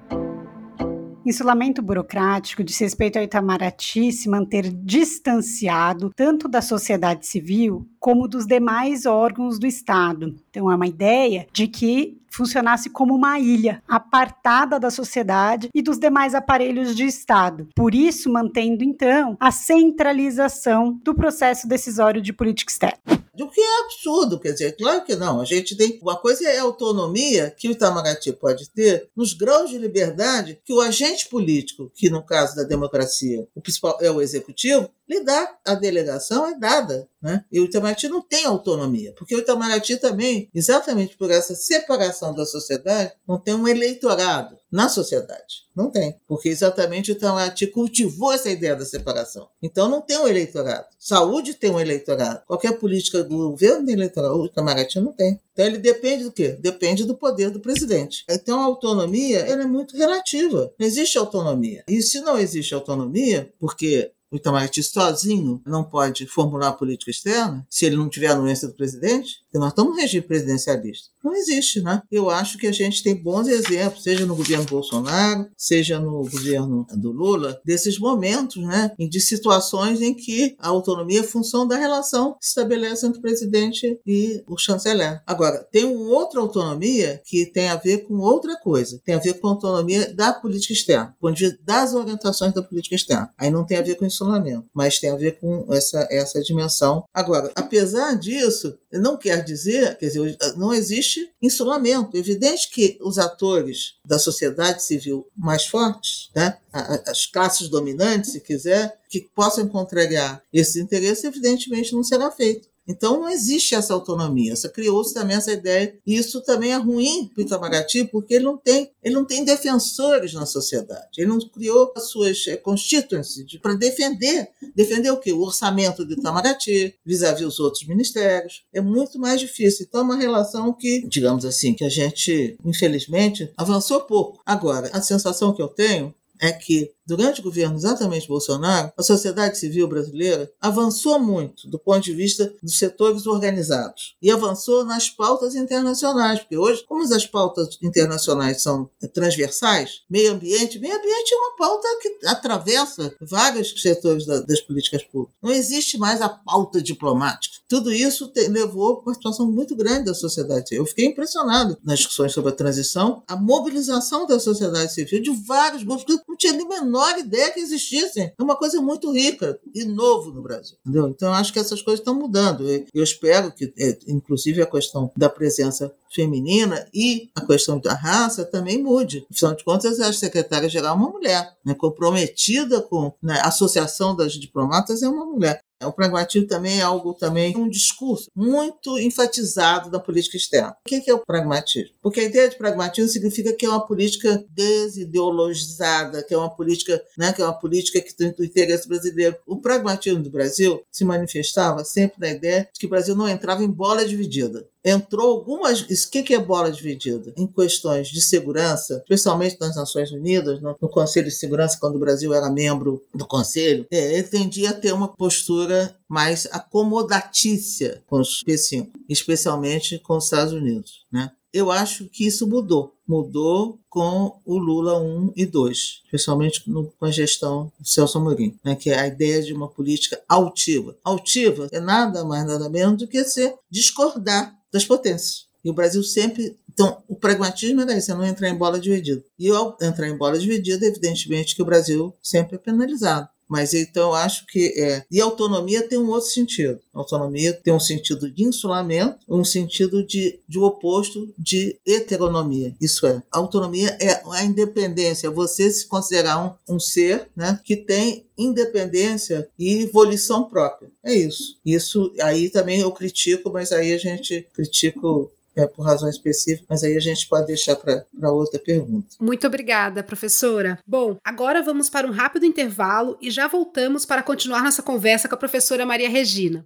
[1.27, 8.46] Insulamento burocrático diz respeito ao Itamaraty se manter distanciado tanto da sociedade civil como dos
[8.46, 10.37] demais órgãos do Estado.
[10.49, 15.99] Então, é uma ideia de que funcionasse como uma ilha, apartada da sociedade e dos
[15.99, 17.69] demais aparelhos de Estado.
[17.75, 23.21] Por isso, mantendo, então, a centralização do processo decisório de política externa.
[23.40, 25.40] O que é absurdo, quer dizer, claro que não.
[25.40, 25.99] A gente tem.
[26.03, 30.73] Uma coisa é a autonomia que o Itamaraty pode ter nos graus de liberdade que
[30.73, 35.57] o agente político, que no caso da democracia, o principal é o executivo, lhe dá.
[35.64, 37.09] A delegação é dada.
[37.23, 37.45] Né?
[37.51, 42.44] E o Itamaraty não tem autonomia, porque o Itamaraty também, exatamente por essa separação da
[42.44, 45.64] sociedade, não tem um eleitorado na sociedade.
[45.74, 46.16] Não tem.
[46.28, 49.48] Porque exatamente o Itamaraty cultivou essa ideia da separação.
[49.62, 50.87] Então não tem um eleitorado.
[50.98, 52.42] Saúde tem um eleitorado.
[52.46, 54.35] Qualquer política do governo tem eleitorado.
[54.37, 55.40] O Itamaraty não tem.
[55.52, 56.56] Então ele depende do quê?
[56.61, 58.24] Depende do poder do presidente.
[58.28, 60.72] Então a autonomia ela é muito relativa.
[60.78, 61.83] Não existe autonomia.
[61.88, 67.85] E se não existe autonomia, porque o Itamaraty sozinho não pode formular política externa se
[67.85, 71.09] ele não tiver a anuência do presidente, porque nós estamos no regime presidencialista.
[71.23, 72.03] Não existe, né?
[72.11, 76.87] Eu acho que a gente tem bons exemplos, seja no governo Bolsonaro, seja no governo
[76.97, 78.93] do Lula, desses momentos, né?
[78.99, 83.23] De situações em que a autonomia é função da relação que se estabelece entre o
[83.23, 85.23] presidente e o chanceler.
[85.27, 89.01] Agora, tem uma outra autonomia que tem a ver com outra coisa.
[89.05, 91.14] Tem a ver com a autonomia da política externa,
[91.62, 93.31] das orientações da política externa.
[93.37, 97.04] Aí não tem a ver com isolamento, mas tem a ver com essa, essa dimensão.
[97.12, 102.16] Agora, apesar disso, não quer dizer, quer dizer, não existe insulamento.
[102.16, 108.40] É evidente que os atores da sociedade civil mais fortes, né, as classes dominantes, se
[108.40, 112.68] quiser, que possam contrariar esse interesse, evidentemente não será feito.
[112.87, 114.55] Então não existe essa autonomia.
[114.73, 115.97] Criou-se também essa ideia.
[116.07, 119.45] E isso também é ruim para o Itamaraty, porque ele não tem, ele não tem
[119.45, 121.09] defensores na sociedade.
[121.19, 124.49] Ele não criou as suas é, constituencies para defender.
[124.75, 125.33] Defender o quê?
[125.33, 128.64] O orçamento do Itamaraty, vis-à-vis os outros ministérios.
[128.73, 129.87] É muito mais difícil.
[129.88, 134.40] Então é uma relação que, digamos assim, que a gente, infelizmente, avançou pouco.
[134.45, 139.59] Agora, a sensação que eu tenho é que durante o governo exatamente Bolsonaro, a sociedade
[139.59, 145.57] civil brasileira avançou muito do ponto de vista dos setores organizados e avançou nas pautas
[145.57, 151.57] internacionais, porque hoje, como as pautas internacionais são transversais, meio ambiente, meio ambiente é uma
[151.57, 155.35] pauta que atravessa vários setores das políticas públicas.
[155.42, 157.57] Não existe mais a pauta diplomática.
[157.68, 160.73] Tudo isso te, levou a uma situação muito grande da sociedade.
[160.73, 165.83] Eu fiquei impressionado nas discussões sobre a transição, a mobilização da sociedade civil de vários
[165.83, 168.33] grupos que não tinha nem menor menor ideia que existissem.
[168.39, 170.77] É uma coisa muito rica e novo no Brasil.
[170.85, 171.09] Entendeu?
[171.09, 172.69] Então, acho que essas coisas estão mudando.
[172.69, 178.44] Eu espero que, é, inclusive, a questão da presença feminina e a questão da raça
[178.44, 179.27] também mude.
[179.31, 184.33] Afinal de contas, a secretária-geral é uma mulher, né, comprometida com né, a associação das
[184.33, 185.61] diplomatas é uma mulher.
[185.83, 190.77] É, o pragmatismo também é algo também um discurso muito enfatizado da política externa.
[190.87, 191.94] O que é o pragmatismo?
[192.03, 197.03] Porque a ideia de pragmatismo significa que é uma política desideologizada, que é uma política,
[197.16, 199.37] né, que é uma política que tem o interesse brasileiro.
[199.46, 203.64] O pragmatismo do Brasil se manifestava sempre na ideia de que o Brasil não entrava
[203.64, 205.81] em bola dividida entrou algumas.
[205.81, 207.33] O que é bola dividida?
[207.37, 212.01] Em questões de segurança, especialmente nas Nações Unidas, no, no Conselho de Segurança, quando o
[212.01, 218.21] Brasil era membro do Conselho, é, ele tendia a ter uma postura mais acomodatícia com
[218.21, 221.05] os P5, especialmente com os Estados Unidos.
[221.12, 221.31] Né?
[221.53, 222.95] Eu acho que isso mudou.
[223.07, 228.57] Mudou com o Lula 1 e 2, especialmente no, com a gestão do Celso Amorim,
[228.64, 230.97] né, que é a ideia de uma política altiva.
[231.03, 235.46] Altiva é nada mais nada menos do que ser discordar das potências.
[235.64, 236.59] E o Brasil sempre.
[236.72, 239.22] Então, o pragmatismo era isso, é não entrar em bola dividida.
[239.38, 243.28] E ao entrar em bola dividida, evidentemente que o Brasil sempre é penalizado.
[243.51, 245.05] Mas então acho que é.
[245.11, 246.79] E autonomia tem um outro sentido.
[246.95, 252.77] Autonomia tem um sentido de insulamento, um sentido de, de oposto de heteronomia.
[252.81, 257.75] Isso é, autonomia é a independência, é você se considerar um, um ser né, que
[257.75, 260.89] tem independência e volição própria.
[261.05, 261.59] É isso.
[261.67, 266.83] Isso aí também eu critico, mas aí a gente critico é, por razões específicas, mas
[266.83, 269.09] aí a gente pode deixar para outra pergunta.
[269.20, 270.79] Muito obrigada, professora.
[270.87, 275.35] Bom, agora vamos para um rápido intervalo e já voltamos para continuar nossa conversa com
[275.35, 276.64] a professora Maria Regina.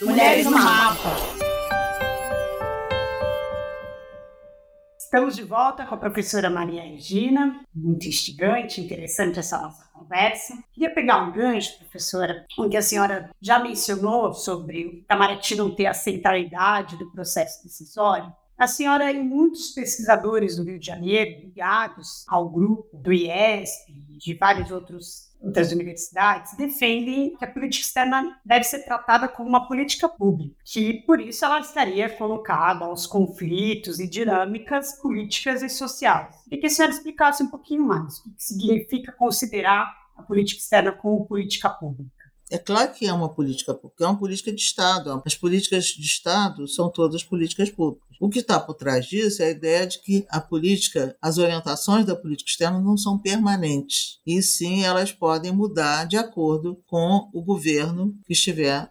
[0.00, 1.16] Mulheres no Mapa.
[4.98, 7.60] Estamos de volta com a professora Maria Regina.
[7.74, 10.54] Muito instigante, interessante essa nossa conversa.
[10.72, 15.74] Queria pegar um gancho, professora, em que a senhora já mencionou sobre o Itamaraty não
[15.74, 18.32] ter a centralidade do processo decisório.
[18.58, 24.16] A senhora e muitos pesquisadores do Rio de Janeiro, ligados ao grupo do IESP e
[24.16, 29.66] de vários outros outras universidades defendem que a política externa deve ser tratada como uma
[29.66, 36.34] política pública, que por isso ela estaria colocada aos conflitos e dinâmicas políticas e sociais.
[36.50, 40.92] E que a senhora explicasse um pouquinho mais o que significa considerar a política externa
[40.92, 42.15] como política pública.
[42.50, 45.22] É claro que é uma política pública, é uma política de Estado.
[45.26, 48.06] As políticas de Estado são todas políticas públicas.
[48.20, 52.06] O que está por trás disso é a ideia de que a política, as orientações
[52.06, 54.20] da política externa não são permanentes.
[54.26, 58.90] E sim, elas podem mudar de acordo com o governo que estiver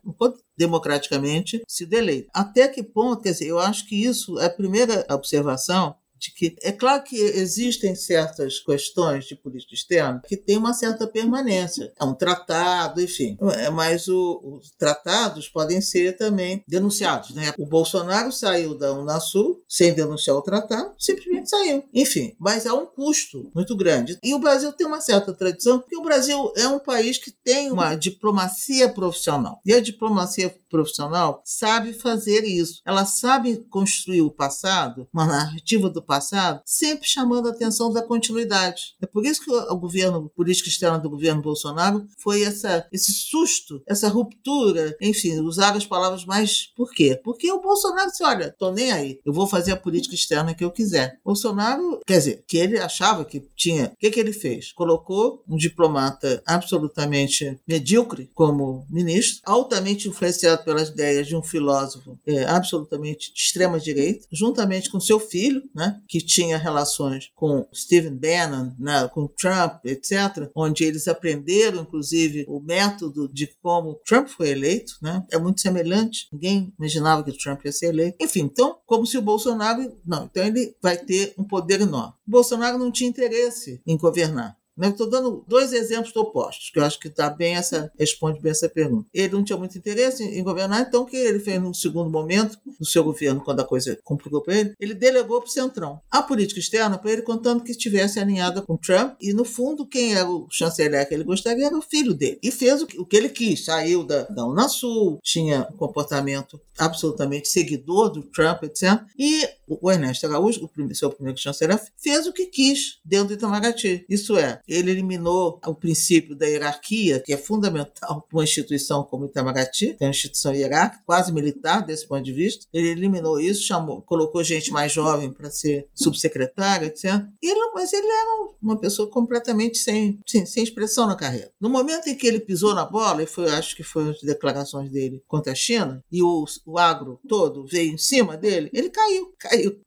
[0.58, 2.30] democraticamente se deleita.
[2.34, 6.56] Até que ponto, quer dizer, eu acho que isso é a primeira observação de que
[6.62, 11.91] é claro que existem certas questões de política externa que têm uma certa permanência.
[11.99, 13.38] É um tratado, enfim.
[13.58, 17.34] É, mas o, os tratados podem ser também denunciados.
[17.34, 17.54] Né?
[17.58, 21.84] O Bolsonaro saiu da Unasul sem denunciar o tratado, simplesmente saiu.
[21.93, 24.17] Enfim, mas há um custo muito grande.
[24.23, 27.71] E o Brasil tem uma certa tradição, porque o Brasil é um país que tem
[27.71, 29.60] uma diplomacia profissional.
[29.65, 32.82] E a diplomacia profissional sabe fazer isso.
[32.86, 38.96] Ela sabe construir o passado, uma narrativa do passado, sempre chamando a atenção da continuidade.
[39.02, 43.14] É por isso que o governo, a política externa do governo Bolsonaro foi essa, esse
[43.14, 46.74] susto, essa ruptura, enfim, usar as palavras mais.
[46.76, 47.20] Por quê?
[47.24, 50.64] Porque o Bolsonaro disse: olha, tô nem aí, eu vou fazer a política externa que
[50.64, 51.20] eu quiser.
[51.24, 53.88] Bolsonaro, quer dizer, que ele achava que tinha.
[53.94, 54.74] O que, que ele fez?
[54.74, 62.45] Colocou um diplomata absolutamente medíocre como ministro, altamente influenciado pelas ideias de um filósofo é,
[62.45, 66.01] absolutamente de extrema direita, juntamente com seu filho, né?
[66.08, 72.60] que tinha relações com Stephen Bannon, né, com Trump, etc., onde eles aprenderam, inclusive, o
[72.60, 74.93] método de como Trump foi eleito.
[75.01, 75.23] Né?
[75.32, 76.28] É muito semelhante.
[76.32, 78.17] Ninguém imaginava que Trump ia ser eleito.
[78.19, 79.95] Enfim, então, como se o Bolsonaro.
[80.06, 82.13] Não, então ele vai ter um poder enorme.
[82.28, 84.58] O Bolsonaro não tinha interesse em governar.
[84.82, 88.68] Estou dando dois exemplos opostos, que eu acho que tá bem essa, responde bem essa
[88.68, 89.08] pergunta.
[89.14, 92.58] Ele não tinha muito interesse em, governar, então o que ele fez no segundo momento
[92.80, 94.74] do seu governo, quando a coisa complicou para ele?
[94.80, 96.02] Ele delegou para o Centrão.
[96.12, 100.16] A política externa para ele, contando que estivesse alinhada com Trump, e no fundo, quem
[100.16, 102.40] era o chanceler que ele gostaria era o filho dele.
[102.44, 106.60] E fez o que, o que ele quis, saiu da, da Unasul, tinha um comportamento
[106.78, 109.02] absolutamente seguidor do Trump, etc.
[109.18, 114.06] E o Ernesto Araújo, o seu primeiro chanceler, fez o que quis dentro do Itamaraty.
[114.10, 119.25] Isso é, ele eliminou o princípio da hierarquia, que é fundamental para uma instituição como
[119.25, 122.65] Itamaraty, que é uma instituição hierárquica, quase militar desse ponto de vista.
[122.73, 127.25] Ele eliminou isso, chamou, colocou gente mais jovem para ser subsecretária, etc.
[127.41, 131.51] Ele, mas ele era uma pessoa completamente sem, sem, sem, expressão na carreira.
[131.60, 134.91] No momento em que ele pisou na bola, e foi, acho que foi as declarações
[134.91, 139.34] dele contra a China, e o, o agro todo veio em cima dele, ele caiu.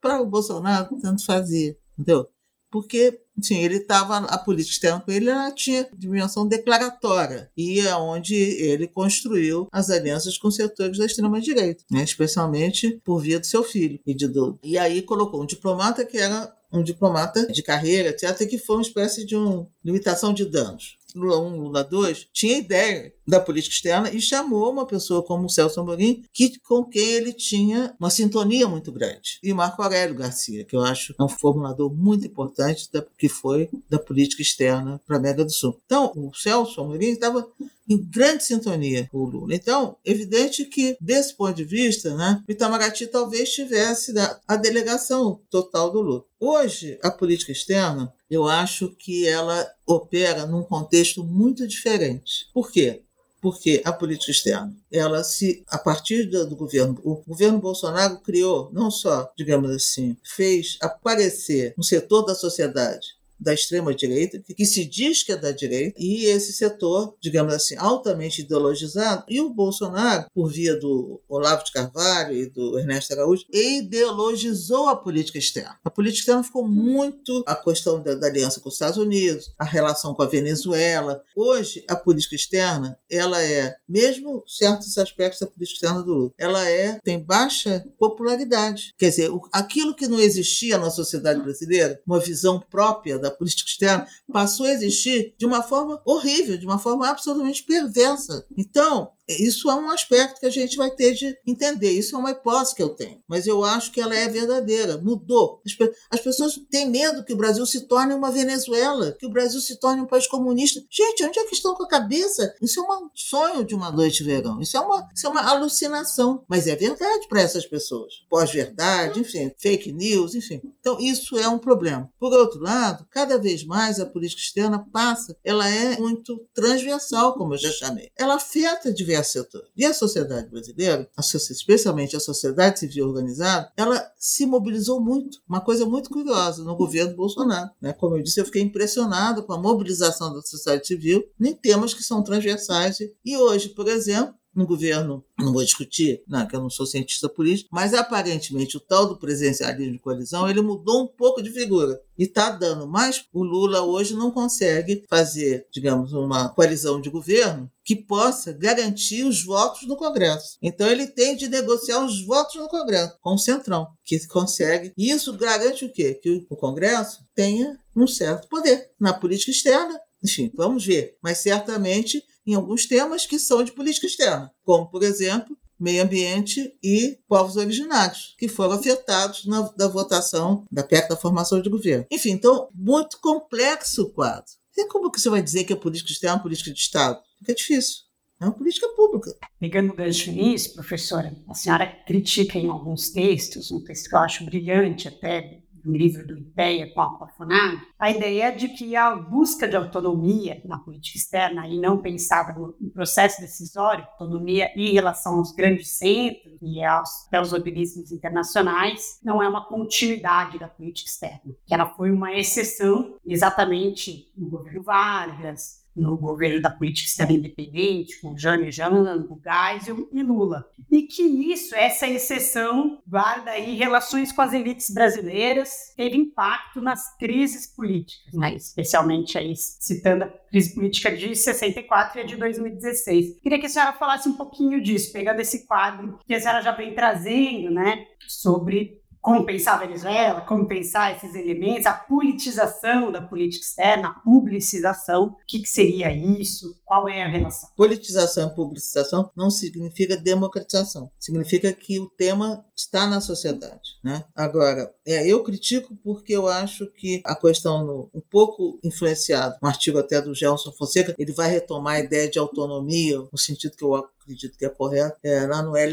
[0.01, 2.29] Para o Bolsonaro, tanto fazia, entendeu?
[2.71, 8.35] Porque Sim, ele estava, a política externa com ele tinha dimensão declaratória, e é onde
[8.35, 14.01] ele construiu as alianças com setores da extrema-direita, né, especialmente por via do seu filho.
[14.07, 14.27] E, de,
[14.63, 18.83] e aí colocou um diplomata que era um diplomata de carreira, etc., que foi uma
[18.83, 20.99] espécie de um, limitação de danos.
[21.15, 25.51] Lula 1, Lula 2, tinha ideia da política externa e chamou uma pessoa como o
[25.51, 29.39] Celso Amorim, que, com quem ele tinha uma sintonia muito grande.
[29.43, 33.69] E Marco Aurélio Garcia, que eu acho é um formulador muito importante da, que foi
[33.91, 35.79] da política externa para a América do Sul.
[35.85, 37.47] Então, o Celso Amorim estava
[37.87, 39.55] em grande sintonia com o Lula.
[39.55, 44.15] Então, evidente que, desse ponto de vista, né, o Itamaraty talvez tivesse
[44.47, 46.25] a delegação total do Lula.
[46.41, 52.49] Hoje, a política externa, eu acho que ela opera num contexto muito diferente.
[52.53, 53.03] Por quê?
[53.41, 58.91] Porque a política externa, ela se, a partir do, governo, o governo Bolsonaro criou, não
[58.91, 65.33] só, digamos assim, fez aparecer um setor da sociedade da extrema-direita, que se diz que
[65.33, 70.77] é da direita, e esse setor, digamos assim, altamente ideologizado, e o Bolsonaro, por via
[70.79, 75.79] do Olavo de Carvalho e do Ernesto Araújo, ideologizou a política externa.
[75.85, 79.65] A política externa ficou muito a questão da, da aliança com os Estados Unidos, a
[79.65, 81.23] relação com a Venezuela.
[81.37, 86.69] Hoje, a política externa, ela é, mesmo certos aspectos da política externa do Lula, ela
[86.69, 88.95] é, tem baixa popularidade.
[88.99, 94.07] Quer dizer, aquilo que não existia na sociedade brasileira, uma visão própria da política externa,
[94.33, 98.47] passou a existir de uma forma horrível, de uma forma absolutamente perversa.
[98.57, 101.91] Então, isso é um aspecto que a gente vai ter de entender.
[101.91, 104.97] Isso é uma hipótese que eu tenho, mas eu acho que ela é verdadeira.
[104.99, 105.61] Mudou.
[105.67, 109.31] As, pe as pessoas têm medo que o Brasil se torne uma Venezuela, que o
[109.31, 110.81] Brasil se torne um país comunista.
[110.91, 112.55] Gente, onde é que estão com a cabeça?
[112.63, 114.61] Isso é um sonho de uma noite de verão.
[114.61, 116.45] Isso é uma, isso é uma alucinação.
[116.49, 118.15] Mas é verdade para essas pessoas.
[118.31, 120.61] Pós-verdade, enfim, fake news, enfim.
[120.81, 122.11] Então, isso é um problema.
[122.19, 127.55] Por outro lado, cada vez mais a política externa passa, ela é muito transversal, como
[127.55, 128.11] eu já chamei.
[128.17, 129.65] Ela afeta diversos setor.
[129.77, 135.39] E a sociedade brasileira, especialmente a sociedade civil organizada, ela se mobilizou muito.
[135.49, 137.71] Uma coisa muito curiosa no governo Bolsonaro.
[137.81, 137.93] Né?
[137.93, 142.03] Como eu disse, eu fiquei impressionado com a mobilização da sociedade civil em temas que
[142.03, 142.99] são transversais.
[143.25, 147.29] E hoje, por exemplo, no governo, não vou discutir, não, que eu não sou cientista
[147.29, 152.01] político, mas aparentemente o tal do presidencialismo de coalizão, ele mudou um pouco de figura
[152.19, 153.25] e está dando mais.
[153.33, 159.43] O Lula hoje não consegue fazer, digamos, uma coalizão de governo que possa garantir os
[159.45, 160.59] votos no Congresso.
[160.61, 164.93] Então ele tem de negociar os votos no Congresso com o Centrão, que consegue.
[164.99, 166.15] E isso garante o quê?
[166.15, 169.99] Que o Congresso tenha um certo poder na política externa.
[170.23, 171.17] Enfim, vamos ver.
[171.23, 176.75] Mas certamente em alguns temas que são de política externa, como, por exemplo, meio ambiente
[176.83, 182.07] e povos originários, que foram afetados na da votação da PEC da formação de governo.
[182.11, 184.51] Enfim, então, muito complexo o quadro.
[184.77, 187.21] E como que você vai dizer que a política externa é política de Estado?
[187.39, 188.09] Fica difícil.
[188.41, 189.37] É uma política pública.
[189.59, 194.21] Pegando o gancho nisso, professora, a senhora critica em alguns textos, um texto que eu
[194.21, 199.17] acho brilhante até, no livro do IPEA com a Funado, a ideia de que a
[199.17, 205.39] busca de autonomia na política externa e não pensar no processo decisório, autonomia em relação
[205.39, 211.55] aos grandes centros e aos, aos organismos internacionais, não é uma continuidade da política externa,
[211.67, 218.37] que ela foi uma exceção exatamente no governo Vargas, no governo da política independente, com
[218.37, 220.69] Jânio Jango, Geisel e Lula.
[220.91, 227.17] E que isso, essa exceção, guarda aí relações com as elites brasileiras, teve impacto nas
[227.17, 228.55] crises políticas, né?
[228.55, 233.41] especialmente aí citando a crise política de 64 e a de 2016.
[233.41, 236.73] Queria que a senhora falasse um pouquinho disso, pegando esse quadro que a senhora já
[236.73, 243.21] vem trazendo, né, sobre como pensar a Venezuela, como pensar esses elementos, a politização da
[243.21, 247.69] política externa, a publicização, o que, que seria isso, qual é a relação?
[247.77, 253.99] Politização e publicização não significa democratização, significa que o tema está na sociedade.
[254.03, 254.25] Né?
[254.35, 259.67] Agora, é, eu critico porque eu acho que a questão, no, um pouco influenciado, um
[259.67, 263.85] artigo até do Gelson Fonseca, ele vai retomar a ideia de autonomia, no sentido que
[263.85, 263.95] eu
[264.29, 265.89] acredito que é correto, é, lá no Hélio.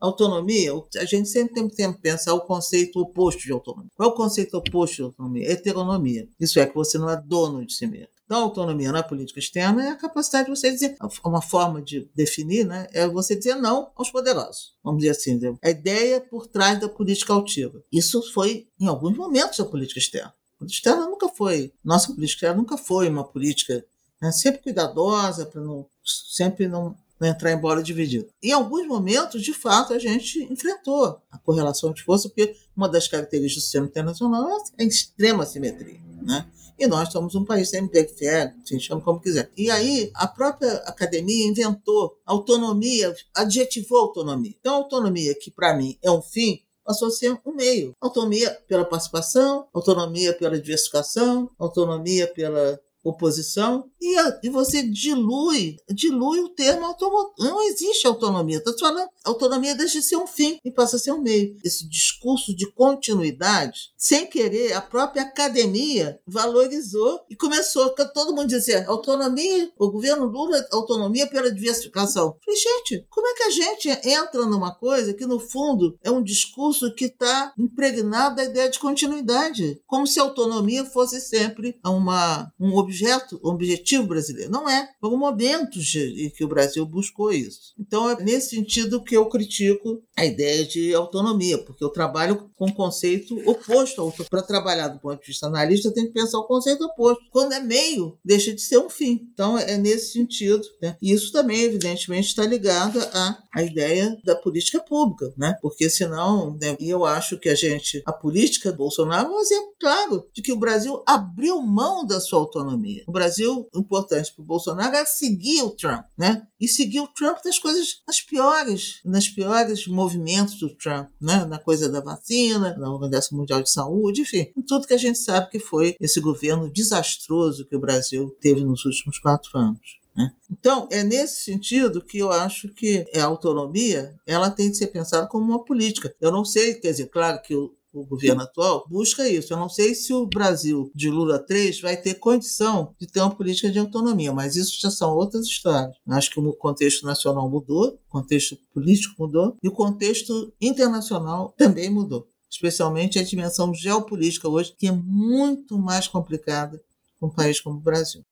[0.00, 3.90] Autonomia, a gente sempre tem que pensar o conceito oposto de autonomia.
[3.94, 5.52] Qual é o conceito oposto de autonomia?
[5.52, 6.28] Heteronomia.
[6.40, 8.08] Isso é que você não é dono de si mesmo.
[8.24, 12.10] Então, a autonomia na política externa é a capacidade de você dizer, uma forma de
[12.12, 14.74] definir, né, é você dizer não aos poderosos.
[14.82, 17.84] Vamos dizer assim, a ideia por trás da política altiva.
[17.92, 20.34] Isso foi em alguns momentos da política externa.
[20.56, 23.84] A política externa nunca foi, nossa política externa nunca foi uma política
[24.20, 28.26] né, sempre cuidadosa para não sempre não não entrar em bola dividida.
[28.42, 33.08] Em alguns momentos, de fato, a gente enfrentou a correlação de força, porque uma das
[33.08, 34.48] características do sistema internacional
[34.78, 36.00] é a extrema simetria.
[36.22, 36.46] Né?
[36.78, 39.50] E nós somos um país semi-periférico, se chama como quiser.
[39.56, 44.54] E aí, a própria academia inventou autonomia, adjetivou autonomia.
[44.60, 47.94] Então, autonomia, que para mim é um fim, passou a ser um meio.
[48.00, 52.78] Autonomia pela participação, autonomia pela diversificação, autonomia pela
[53.08, 57.32] oposição, e, a, e você dilui, dilui o termo autonomia.
[57.38, 58.58] Não existe autonomia.
[58.58, 61.56] Está falando, autonomia deixa de ser um fim e passa a ser um meio.
[61.64, 68.86] Esse discurso de continuidade, sem querer, a própria academia valorizou e começou, todo mundo dizia,
[68.86, 72.36] autonomia, o governo Lula, autonomia pela diversificação.
[72.44, 76.22] Falei, gente, como é que a gente entra numa coisa que, no fundo, é um
[76.22, 79.80] discurso que está impregnado da ideia de continuidade?
[79.86, 84.50] Como se autonomia fosse sempre uma, um objetivo objeto, objetivo brasileiro.
[84.50, 84.88] Não é.
[85.00, 87.74] Foram momentos em que o Brasil buscou isso.
[87.78, 92.72] Então, é nesse sentido que eu critico a ideia de autonomia, porque eu trabalho com
[92.72, 96.84] conceito oposto ao Para trabalhar do ponto de vista analista, tem que pensar o conceito
[96.84, 97.22] oposto.
[97.30, 99.28] Quando é meio, deixa de ser um fim.
[99.32, 100.62] Então, é nesse sentido.
[100.80, 100.96] Né?
[101.02, 105.56] E isso também, evidentemente, está ligado à, à ideia da política pública, né?
[105.60, 109.74] porque senão, né, eu acho que a gente, a política do Bolsonaro é um exemplo
[109.78, 112.85] claro de que o Brasil abriu mão da sua autonomia.
[113.06, 116.46] O Brasil, importante para o Bolsonaro, é seguir o Trump, né?
[116.60, 121.44] E seguir o Trump nas coisas, nas piores, nas piores movimentos do Trump, né?
[121.44, 125.50] Na coisa da vacina, na Organização Mundial de Saúde, enfim, tudo que a gente sabe
[125.50, 129.98] que foi esse governo desastroso que o Brasil teve nos últimos quatro anos.
[130.16, 130.32] Né?
[130.50, 135.26] Então, é nesse sentido que eu acho que a autonomia ela tem de ser pensada
[135.26, 136.14] como uma política.
[136.20, 139.52] Eu não sei, quer dizer, claro que o, o governo atual busca isso.
[139.52, 143.34] Eu não sei se o Brasil de Lula 3 vai ter condição de ter uma
[143.34, 145.96] política de autonomia, mas isso já são outras histórias.
[146.08, 151.90] Acho que o contexto nacional mudou, o contexto político mudou e o contexto internacional também
[151.90, 152.28] mudou.
[152.50, 156.80] Especialmente a dimensão geopolítica hoje, que é muito mais complicada
[157.18, 158.24] com um país como o Brasil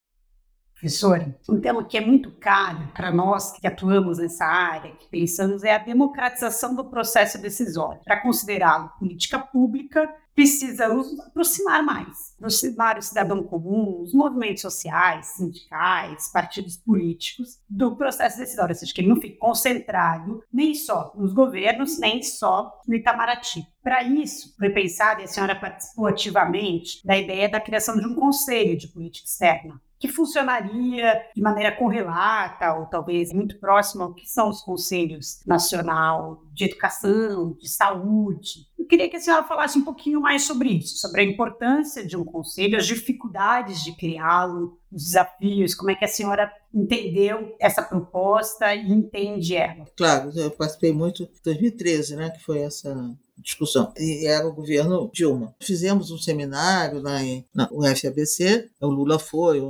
[0.75, 5.63] professora, um tema que é muito caro para nós que atuamos nessa área, que pensamos,
[5.65, 8.01] é a democratização do processo decisório.
[8.05, 16.29] Para considerá-lo política pública, precisamos aproximar mais, aproximar o cidadão comum, os movimentos sociais, sindicais,
[16.33, 21.33] partidos políticos do processo decisório, ou seja, que ele não fique concentrado nem só nos
[21.33, 23.65] governos, nem só no Itamaraty.
[23.83, 28.15] Para isso, foi pensado, e a senhora participou ativamente, da ideia da criação de um
[28.15, 34.29] conselho de política externa, que funcionaria de maneira correlata ou talvez muito próxima ao que
[34.29, 38.69] são os conselhos nacional de educação, de saúde.
[38.79, 42.19] Eu queria que a senhora falasse um pouquinho mais sobre isso, sobre a importância de
[42.19, 47.83] um conselho, as dificuldades de criá-lo, os desafios, como é que a senhora entendeu essa
[47.83, 49.87] proposta e entende ela.
[49.97, 52.95] Claro, eu participei muito em 2013, né, que foi essa
[53.37, 53.93] discussão.
[53.99, 55.55] E era o governo Dilma.
[55.61, 59.61] Fizemos um seminário lá em, na UFABC, o Lula foi,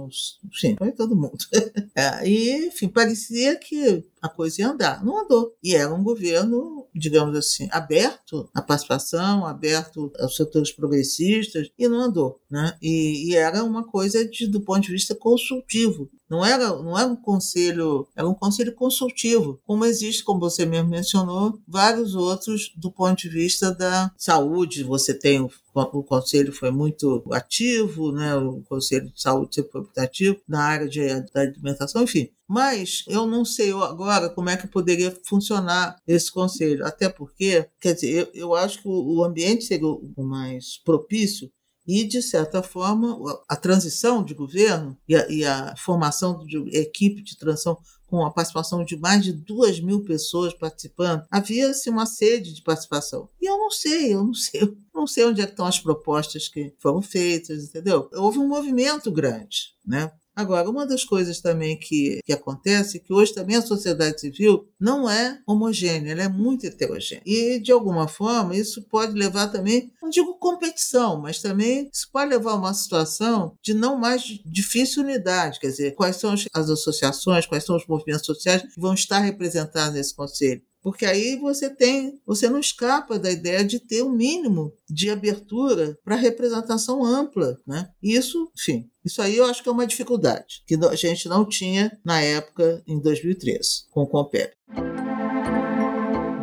[0.45, 1.39] enfim, foi todo mundo.
[1.95, 5.05] é, e, enfim, parecia que a coisa ia andar.
[5.05, 5.55] Não andou.
[5.63, 12.01] E era um governo, digamos assim, aberto à participação, aberto aos setores progressistas, e não
[12.01, 12.41] andou.
[12.55, 12.73] Né?
[12.81, 16.09] E, e era uma coisa de, do ponto de vista consultivo.
[16.31, 20.89] Não era, não era um conselho, era um conselho consultivo, como existe, como você mesmo
[20.89, 24.85] mencionou, vários outros do ponto de vista da saúde.
[24.85, 28.37] Você tem o o conselho foi muito ativo, né?
[28.37, 31.01] o conselho de saúde sempre foi muito ativo na área de,
[31.33, 32.31] da alimentação, enfim.
[32.47, 37.95] Mas eu não sei agora como é que poderia funcionar esse conselho, até porque, quer
[37.95, 41.51] dizer, eu, eu acho que o, ambiente seria o mais propício
[41.87, 43.19] e, de certa forma,
[43.49, 48.31] a transição de governo e a, e a formação de equipe de transição com a
[48.31, 53.29] participação de mais de duas mil pessoas participando, havia-se uma sede de participação.
[53.41, 56.49] E eu não sei, eu não sei, eu não sei onde é estão as propostas
[56.49, 58.09] que foram feitas, entendeu?
[58.15, 60.13] Houve um movimento grande, né?
[60.37, 64.69] Agora, uma das coisas também que, que acontece é que hoje também a sociedade civil
[64.81, 67.23] não é homogênea, ela é muito heterogênea.
[67.25, 72.31] E, de alguma forma, isso pode levar também, não digo competição, mas também isso pode
[72.31, 75.61] levar a uma situação de não mais difícil unidade.
[75.61, 79.95] Quer dizer, quais são as associações, quais são os movimentos sociais que vão estar representados
[79.95, 80.63] nesse conselho.
[80.85, 85.99] Porque aí você tem, você não escapa da ideia de ter um mínimo de abertura
[86.05, 87.89] para representação ampla, né?
[88.03, 91.99] Isso, enfim, isso aí eu acho que é uma dificuldade que a gente não tinha
[92.05, 94.53] na época em 2013 com o Compep.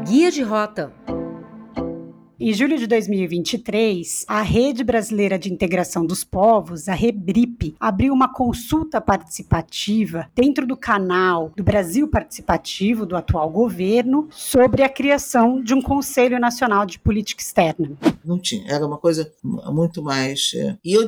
[0.08, 0.92] Guia de rota.
[2.44, 8.34] Em julho de 2023, a Rede Brasileira de Integração dos Povos, a REBRIP, abriu uma
[8.34, 15.76] consulta participativa dentro do canal do Brasil Participativo do atual governo sobre a criação de
[15.76, 17.92] um Conselho Nacional de Política Externa.
[18.26, 20.52] Não tinha, era uma coisa muito mais.
[20.56, 20.76] É...
[20.84, 21.06] E eu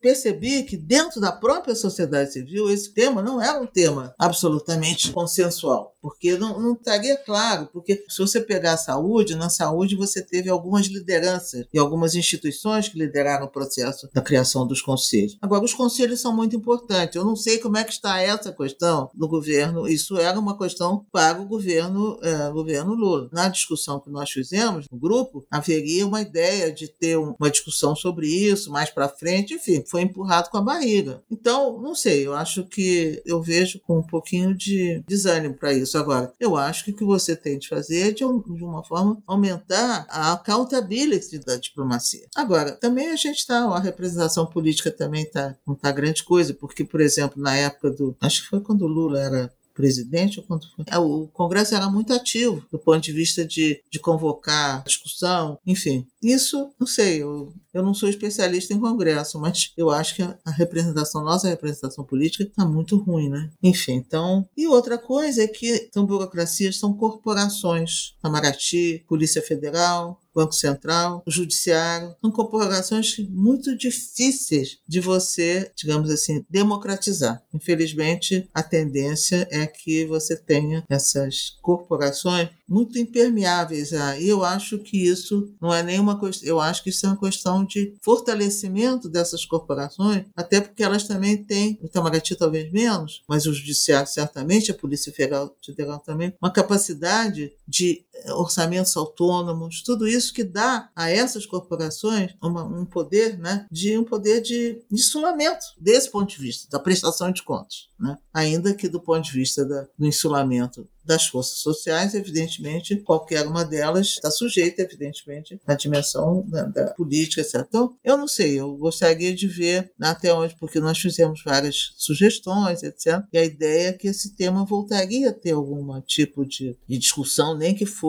[0.00, 5.96] percebi que dentro da própria sociedade civil esse tema não era um tema absolutamente consensual,
[6.00, 10.48] porque não, não estaria claro, porque se você pegar a saúde, na saúde você teve
[10.48, 15.36] algumas lideranças e algumas instituições que lideraram o processo da criação dos conselhos.
[15.40, 17.16] Agora, os conselhos são muito importantes.
[17.16, 19.88] Eu não sei como é que está essa questão no governo.
[19.88, 23.28] Isso era uma questão para o governo, é, governo Lula.
[23.32, 28.26] Na discussão que nós fizemos no grupo, haveria uma ideia de ter uma discussão sobre
[28.26, 31.22] isso mais para frente, enfim foi empurrado com a barriga.
[31.30, 35.98] Então, não sei, eu acho que eu vejo com um pouquinho de desânimo para isso.
[35.98, 38.84] Agora, eu acho que o que você tem de fazer é, de, um, de uma
[38.84, 42.26] forma, aumentar a accountability da diplomacia.
[42.34, 46.84] Agora, também a gente está, a representação política também tá, não está grande coisa, porque,
[46.84, 48.16] por exemplo, na época do.
[48.20, 50.84] Acho que foi quando o Lula era presidente, ou quando foi.
[50.88, 56.06] É, o Congresso era muito ativo do ponto de vista de, de convocar discussão, enfim.
[56.22, 60.50] Isso, não sei, eu, eu não sou especialista em Congresso, mas eu acho que a,
[60.50, 63.50] representação, nossa representação política, está muito ruim, né?
[63.62, 64.48] Enfim, então.
[64.56, 68.14] E outra coisa é que são burocracias, são corporações.
[68.18, 72.14] Itamaraty, Polícia Federal, Banco Central, Judiciário.
[72.20, 77.42] São corporações muito difíceis de você, digamos assim, democratizar.
[77.54, 83.92] Infelizmente, a tendência é que você tenha essas corporações muito impermeáveis.
[83.92, 87.20] E eu acho que isso não é nenhuma questão, eu acho que isso é uma
[87.20, 93.46] questão de fortalecimento dessas corporações, até porque elas também têm, o Itamaraty talvez menos, mas
[93.46, 100.32] o Judiciário certamente, a Polícia Federal, Federal também, uma capacidade de orçamentos autônomos, tudo isso
[100.32, 106.10] que dá a essas corporações uma, um poder, né, de um poder de, insulamento desse
[106.10, 108.18] ponto de vista, da prestação de contas, né?
[108.32, 113.64] ainda que do ponto de vista da, do insulamento das forças sociais, evidentemente, qualquer uma
[113.64, 117.64] delas está sujeita, evidentemente, à dimensão da, da, política, etc.
[117.66, 122.82] Então, eu não sei, eu gostaria de ver até onde, porque nós fizemos várias sugestões,
[122.82, 123.22] etc.
[123.32, 127.56] E a ideia é que esse tema voltaria a ter algum tipo de, de discussão,
[127.56, 128.05] nem que fosse.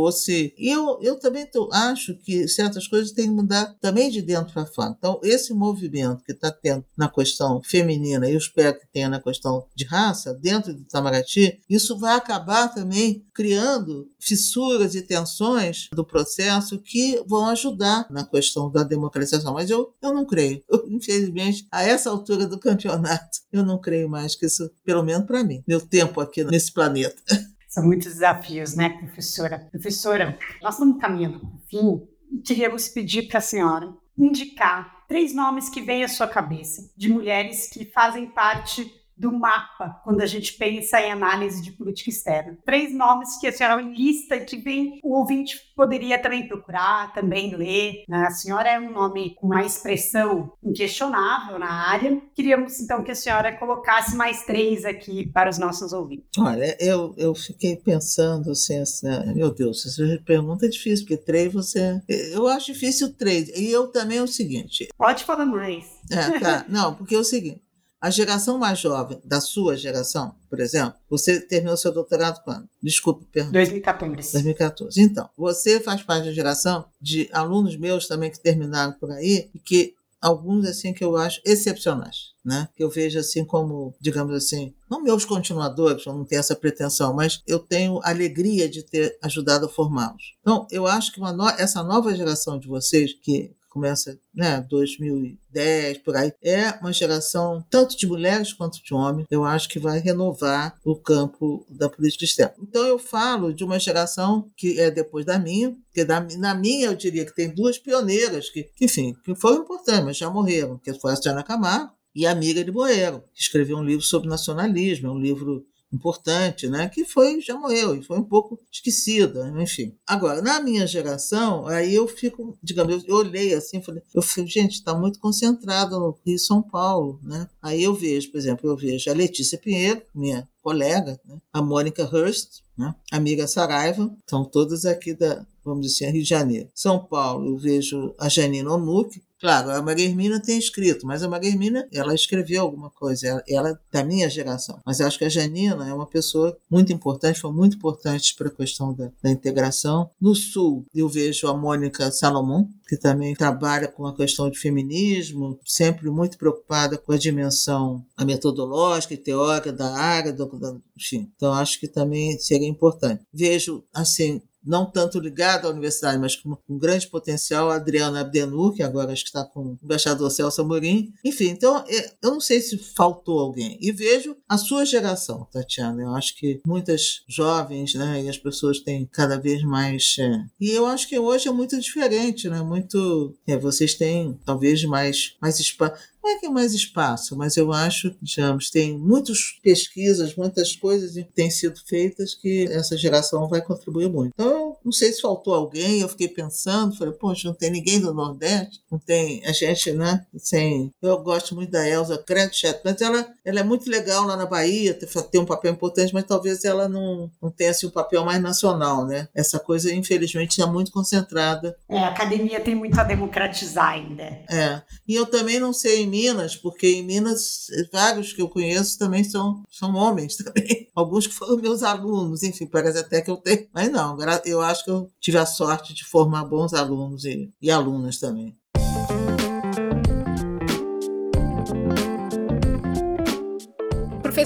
[0.58, 4.54] E eu, eu também tô, acho que certas coisas têm que mudar também de dentro
[4.54, 4.96] para fora.
[4.98, 9.66] Então, esse movimento que está tendo na questão feminina, eu espero que tenha na questão
[9.76, 16.80] de raça, dentro do Itamaraty, isso vai acabar também criando fissuras e tensões do processo
[16.80, 19.54] que vão ajudar na questão da democratização.
[19.54, 20.64] Mas eu, eu não creio.
[20.70, 25.26] Eu, infelizmente, a essa altura do campeonato, eu não creio mais que isso, pelo menos
[25.26, 27.22] para mim, meu tempo aqui nesse planeta.
[27.68, 29.60] São muitos desafios, né, professora?
[29.72, 32.08] Professora, nós estamos caminhando para o fim.
[32.46, 37.70] Queríamos pedir para a senhora indicar três nomes que vêm à sua cabeça de mulheres
[37.70, 38.86] que fazem parte
[39.18, 42.58] do mapa quando a gente pensa em análise de política externa.
[42.66, 48.04] Três nomes que a senhora lista que vem, o ouvinte poderia também procurar, também ler.
[48.08, 48.26] Né?
[48.26, 52.22] A senhora é um nome com uma expressão inquestionável na área.
[52.36, 56.28] Queríamos então que a senhora colocasse mais três aqui para os nossos ouvintes.
[56.38, 61.52] Olha, eu, eu fiquei pensando assim, assim meu Deus, essa pergunta é difícil, porque três
[61.52, 62.02] você.
[62.08, 63.50] Eu acho difícil três.
[63.50, 64.88] E eu também é o seguinte.
[64.98, 65.86] Pode falar mais.
[66.12, 66.66] É, tá.
[66.70, 67.67] Não, porque é o seguinte
[68.00, 72.70] a geração mais jovem, da sua geração, por exemplo, você terminou seu doutorado quando?
[72.82, 73.54] Desculpe, pergunta.
[73.54, 74.34] 2014.
[74.34, 75.02] 2014.
[75.02, 79.60] Então, você faz parte da geração de alunos meus também que terminaram por aí e
[79.60, 82.68] que alguns assim que eu acho excepcionais, né?
[82.76, 87.14] Que eu vejo assim como, digamos assim, não meus continuadores, eu não tenho essa pretensão,
[87.14, 90.36] mas eu tenho alegria de ter ajudado a formá-los.
[90.42, 91.50] Então, eu acho que no...
[91.50, 97.96] essa nova geração de vocês que começa, né, 2010, por aí, é uma geração tanto
[97.96, 102.56] de mulheres quanto de homens, eu acho que vai renovar o campo da política externa.
[102.60, 106.88] Então eu falo de uma geração que é depois da minha, que da, na minha
[106.88, 110.94] eu diria que tem duas pioneiras que, enfim, que foram importantes, mas já morreram, que
[110.96, 115.08] foi a Tiana Camargo e a amiga de Boero, que escreveu um livro sobre nacionalismo,
[115.08, 119.96] é um livro importante, né, que foi já morreu e foi um pouco esquecida, enfim.
[120.06, 124.74] Agora, na minha geração, aí eu fico, digamos, eu, olhei assim, falei, eu falei, gente,
[124.74, 127.48] está muito concentrado no Rio São Paulo, né?
[127.62, 131.38] Aí eu vejo, por exemplo, eu vejo a Letícia Pinheiro, minha colega, né?
[131.54, 132.94] a Mônica Hurst, né?
[133.12, 136.70] amiga Saraiva, são todas aqui da, vamos dizer, Rio de Janeiro.
[136.76, 140.08] São Paulo, eu vejo a Janine Onuki, Claro, a Maria
[140.42, 141.48] tem escrito, mas a Maria
[141.92, 144.80] ela escreveu alguma coisa, ela, ela é da minha geração.
[144.86, 148.48] Mas eu acho que a Janina é uma pessoa muito importante, foi muito importante para
[148.48, 150.10] a questão da, da, integração.
[150.20, 155.60] No Sul, eu vejo a Mônica Salomão, que também trabalha com a questão de feminismo,
[155.66, 161.32] sempre muito preocupada com a dimensão a metodológica e teórica da área, do, do, enfim.
[161.36, 163.24] Então, acho que também seria importante.
[163.32, 168.74] Vejo, assim, não tanto ligado à universidade, mas com um grande potencial, a Adriana Abdenu,
[168.74, 171.14] que agora acho que está com o embaixador Celso Amorim.
[171.24, 173.78] Enfim, então é, eu não sei se faltou alguém.
[173.82, 176.04] E vejo a sua geração, Tatiana.
[176.04, 180.16] Eu acho que muitas jovens, né, e as pessoas têm cada vez mais.
[180.20, 182.62] É, e eu acho que hoje é muito diferente, né?
[182.62, 183.34] Muito.
[183.48, 188.16] É, vocês têm talvez mais, mais espaço é que é mais espaço, mas eu acho,
[188.22, 194.10] digamos, tem muitas pesquisas, muitas coisas que têm sido feitas que essa geração vai contribuir
[194.10, 194.34] muito.
[194.34, 198.14] Então, Não sei se faltou alguém, eu fiquei pensando, falei, poxa, não tem ninguém do
[198.14, 200.26] Nordeste, não tem a gente, né?
[200.38, 204.46] Sem, eu gosto muito da Elza Kretschet, mas ela, ela é muito legal lá na
[204.46, 204.98] Bahia,
[205.32, 209.06] tem um papel importante, mas talvez ela não, não tenha assim, um papel mais nacional,
[209.06, 209.28] né?
[209.36, 211.76] Essa coisa, infelizmente, está muito concentrada.
[211.90, 214.24] É, a academia tem muito a democratizar ainda.
[214.50, 214.82] É.
[215.08, 219.24] E eu também não sei em Minas, porque em Minas, vários que eu conheço também
[219.24, 220.90] são, são homens também.
[220.96, 223.68] Alguns que foram meus alunos, enfim, parece até que eu tenho.
[223.72, 227.70] Mas não, eu acho que eu tive a sorte de formar bons alunos e, e
[227.70, 228.58] alunas também.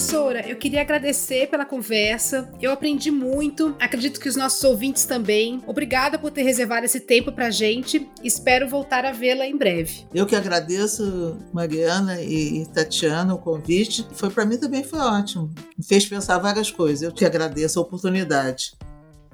[0.02, 2.52] Professora, eu queria agradecer pela conversa.
[2.60, 5.62] Eu aprendi muito, acredito que os nossos ouvintes também.
[5.68, 8.10] Obrigada por ter reservado esse tempo pra gente.
[8.24, 10.08] Espero voltar a vê-la em breve.
[10.12, 14.04] Eu que agradeço, Mariana e Tatiana, o convite.
[14.14, 15.54] Foi para mim também foi ótimo.
[15.78, 17.04] Me fez pensar várias coisas.
[17.04, 18.74] Eu te agradeço a oportunidade.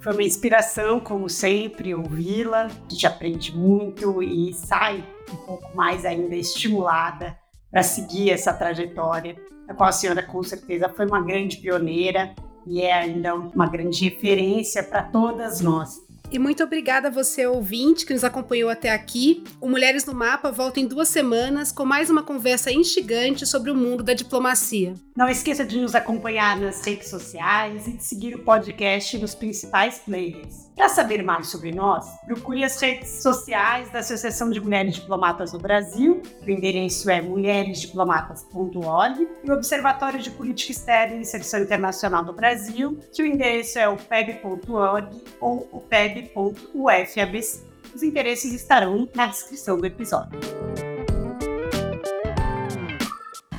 [0.01, 2.65] Foi uma inspiração, como sempre, ouvi-la.
[2.65, 5.01] A gente aprende muito e sai
[5.32, 7.38] um pouco mais ainda estimulada
[7.72, 9.36] para seguir essa trajetória
[9.68, 12.34] a qual a senhora com certeza foi uma grande pioneira
[12.65, 16.07] e é ainda uma grande referência para todas nós.
[16.30, 19.45] E muito obrigada a você, ouvinte, que nos acompanhou até aqui.
[19.61, 23.75] O Mulheres no Mapa volta em duas semanas com mais uma conversa instigante sobre o
[23.75, 24.93] mundo da diplomacia.
[25.15, 29.99] Não esqueça de nos acompanhar nas redes sociais e de seguir o podcast nos principais
[29.99, 30.67] players.
[30.75, 35.57] Para saber mais sobre nós, procure as redes sociais da Associação de Mulheres Diplomatas do
[35.57, 42.32] Brasil, o endereço é mulheresdiplomatas.org, e o Observatório de Política Externa e Inserção Internacional do
[42.32, 45.80] Brasil, que o endereço é o peb.org ou o
[46.18, 47.68] peb.ufabc.
[47.93, 50.39] Os endereços estarão na descrição do episódio.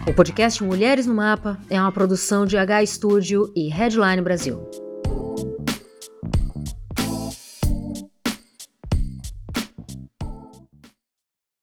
[0.06, 4.87] O podcast Mulheres no Mapa é uma produção de H Studio e Headline Brasil.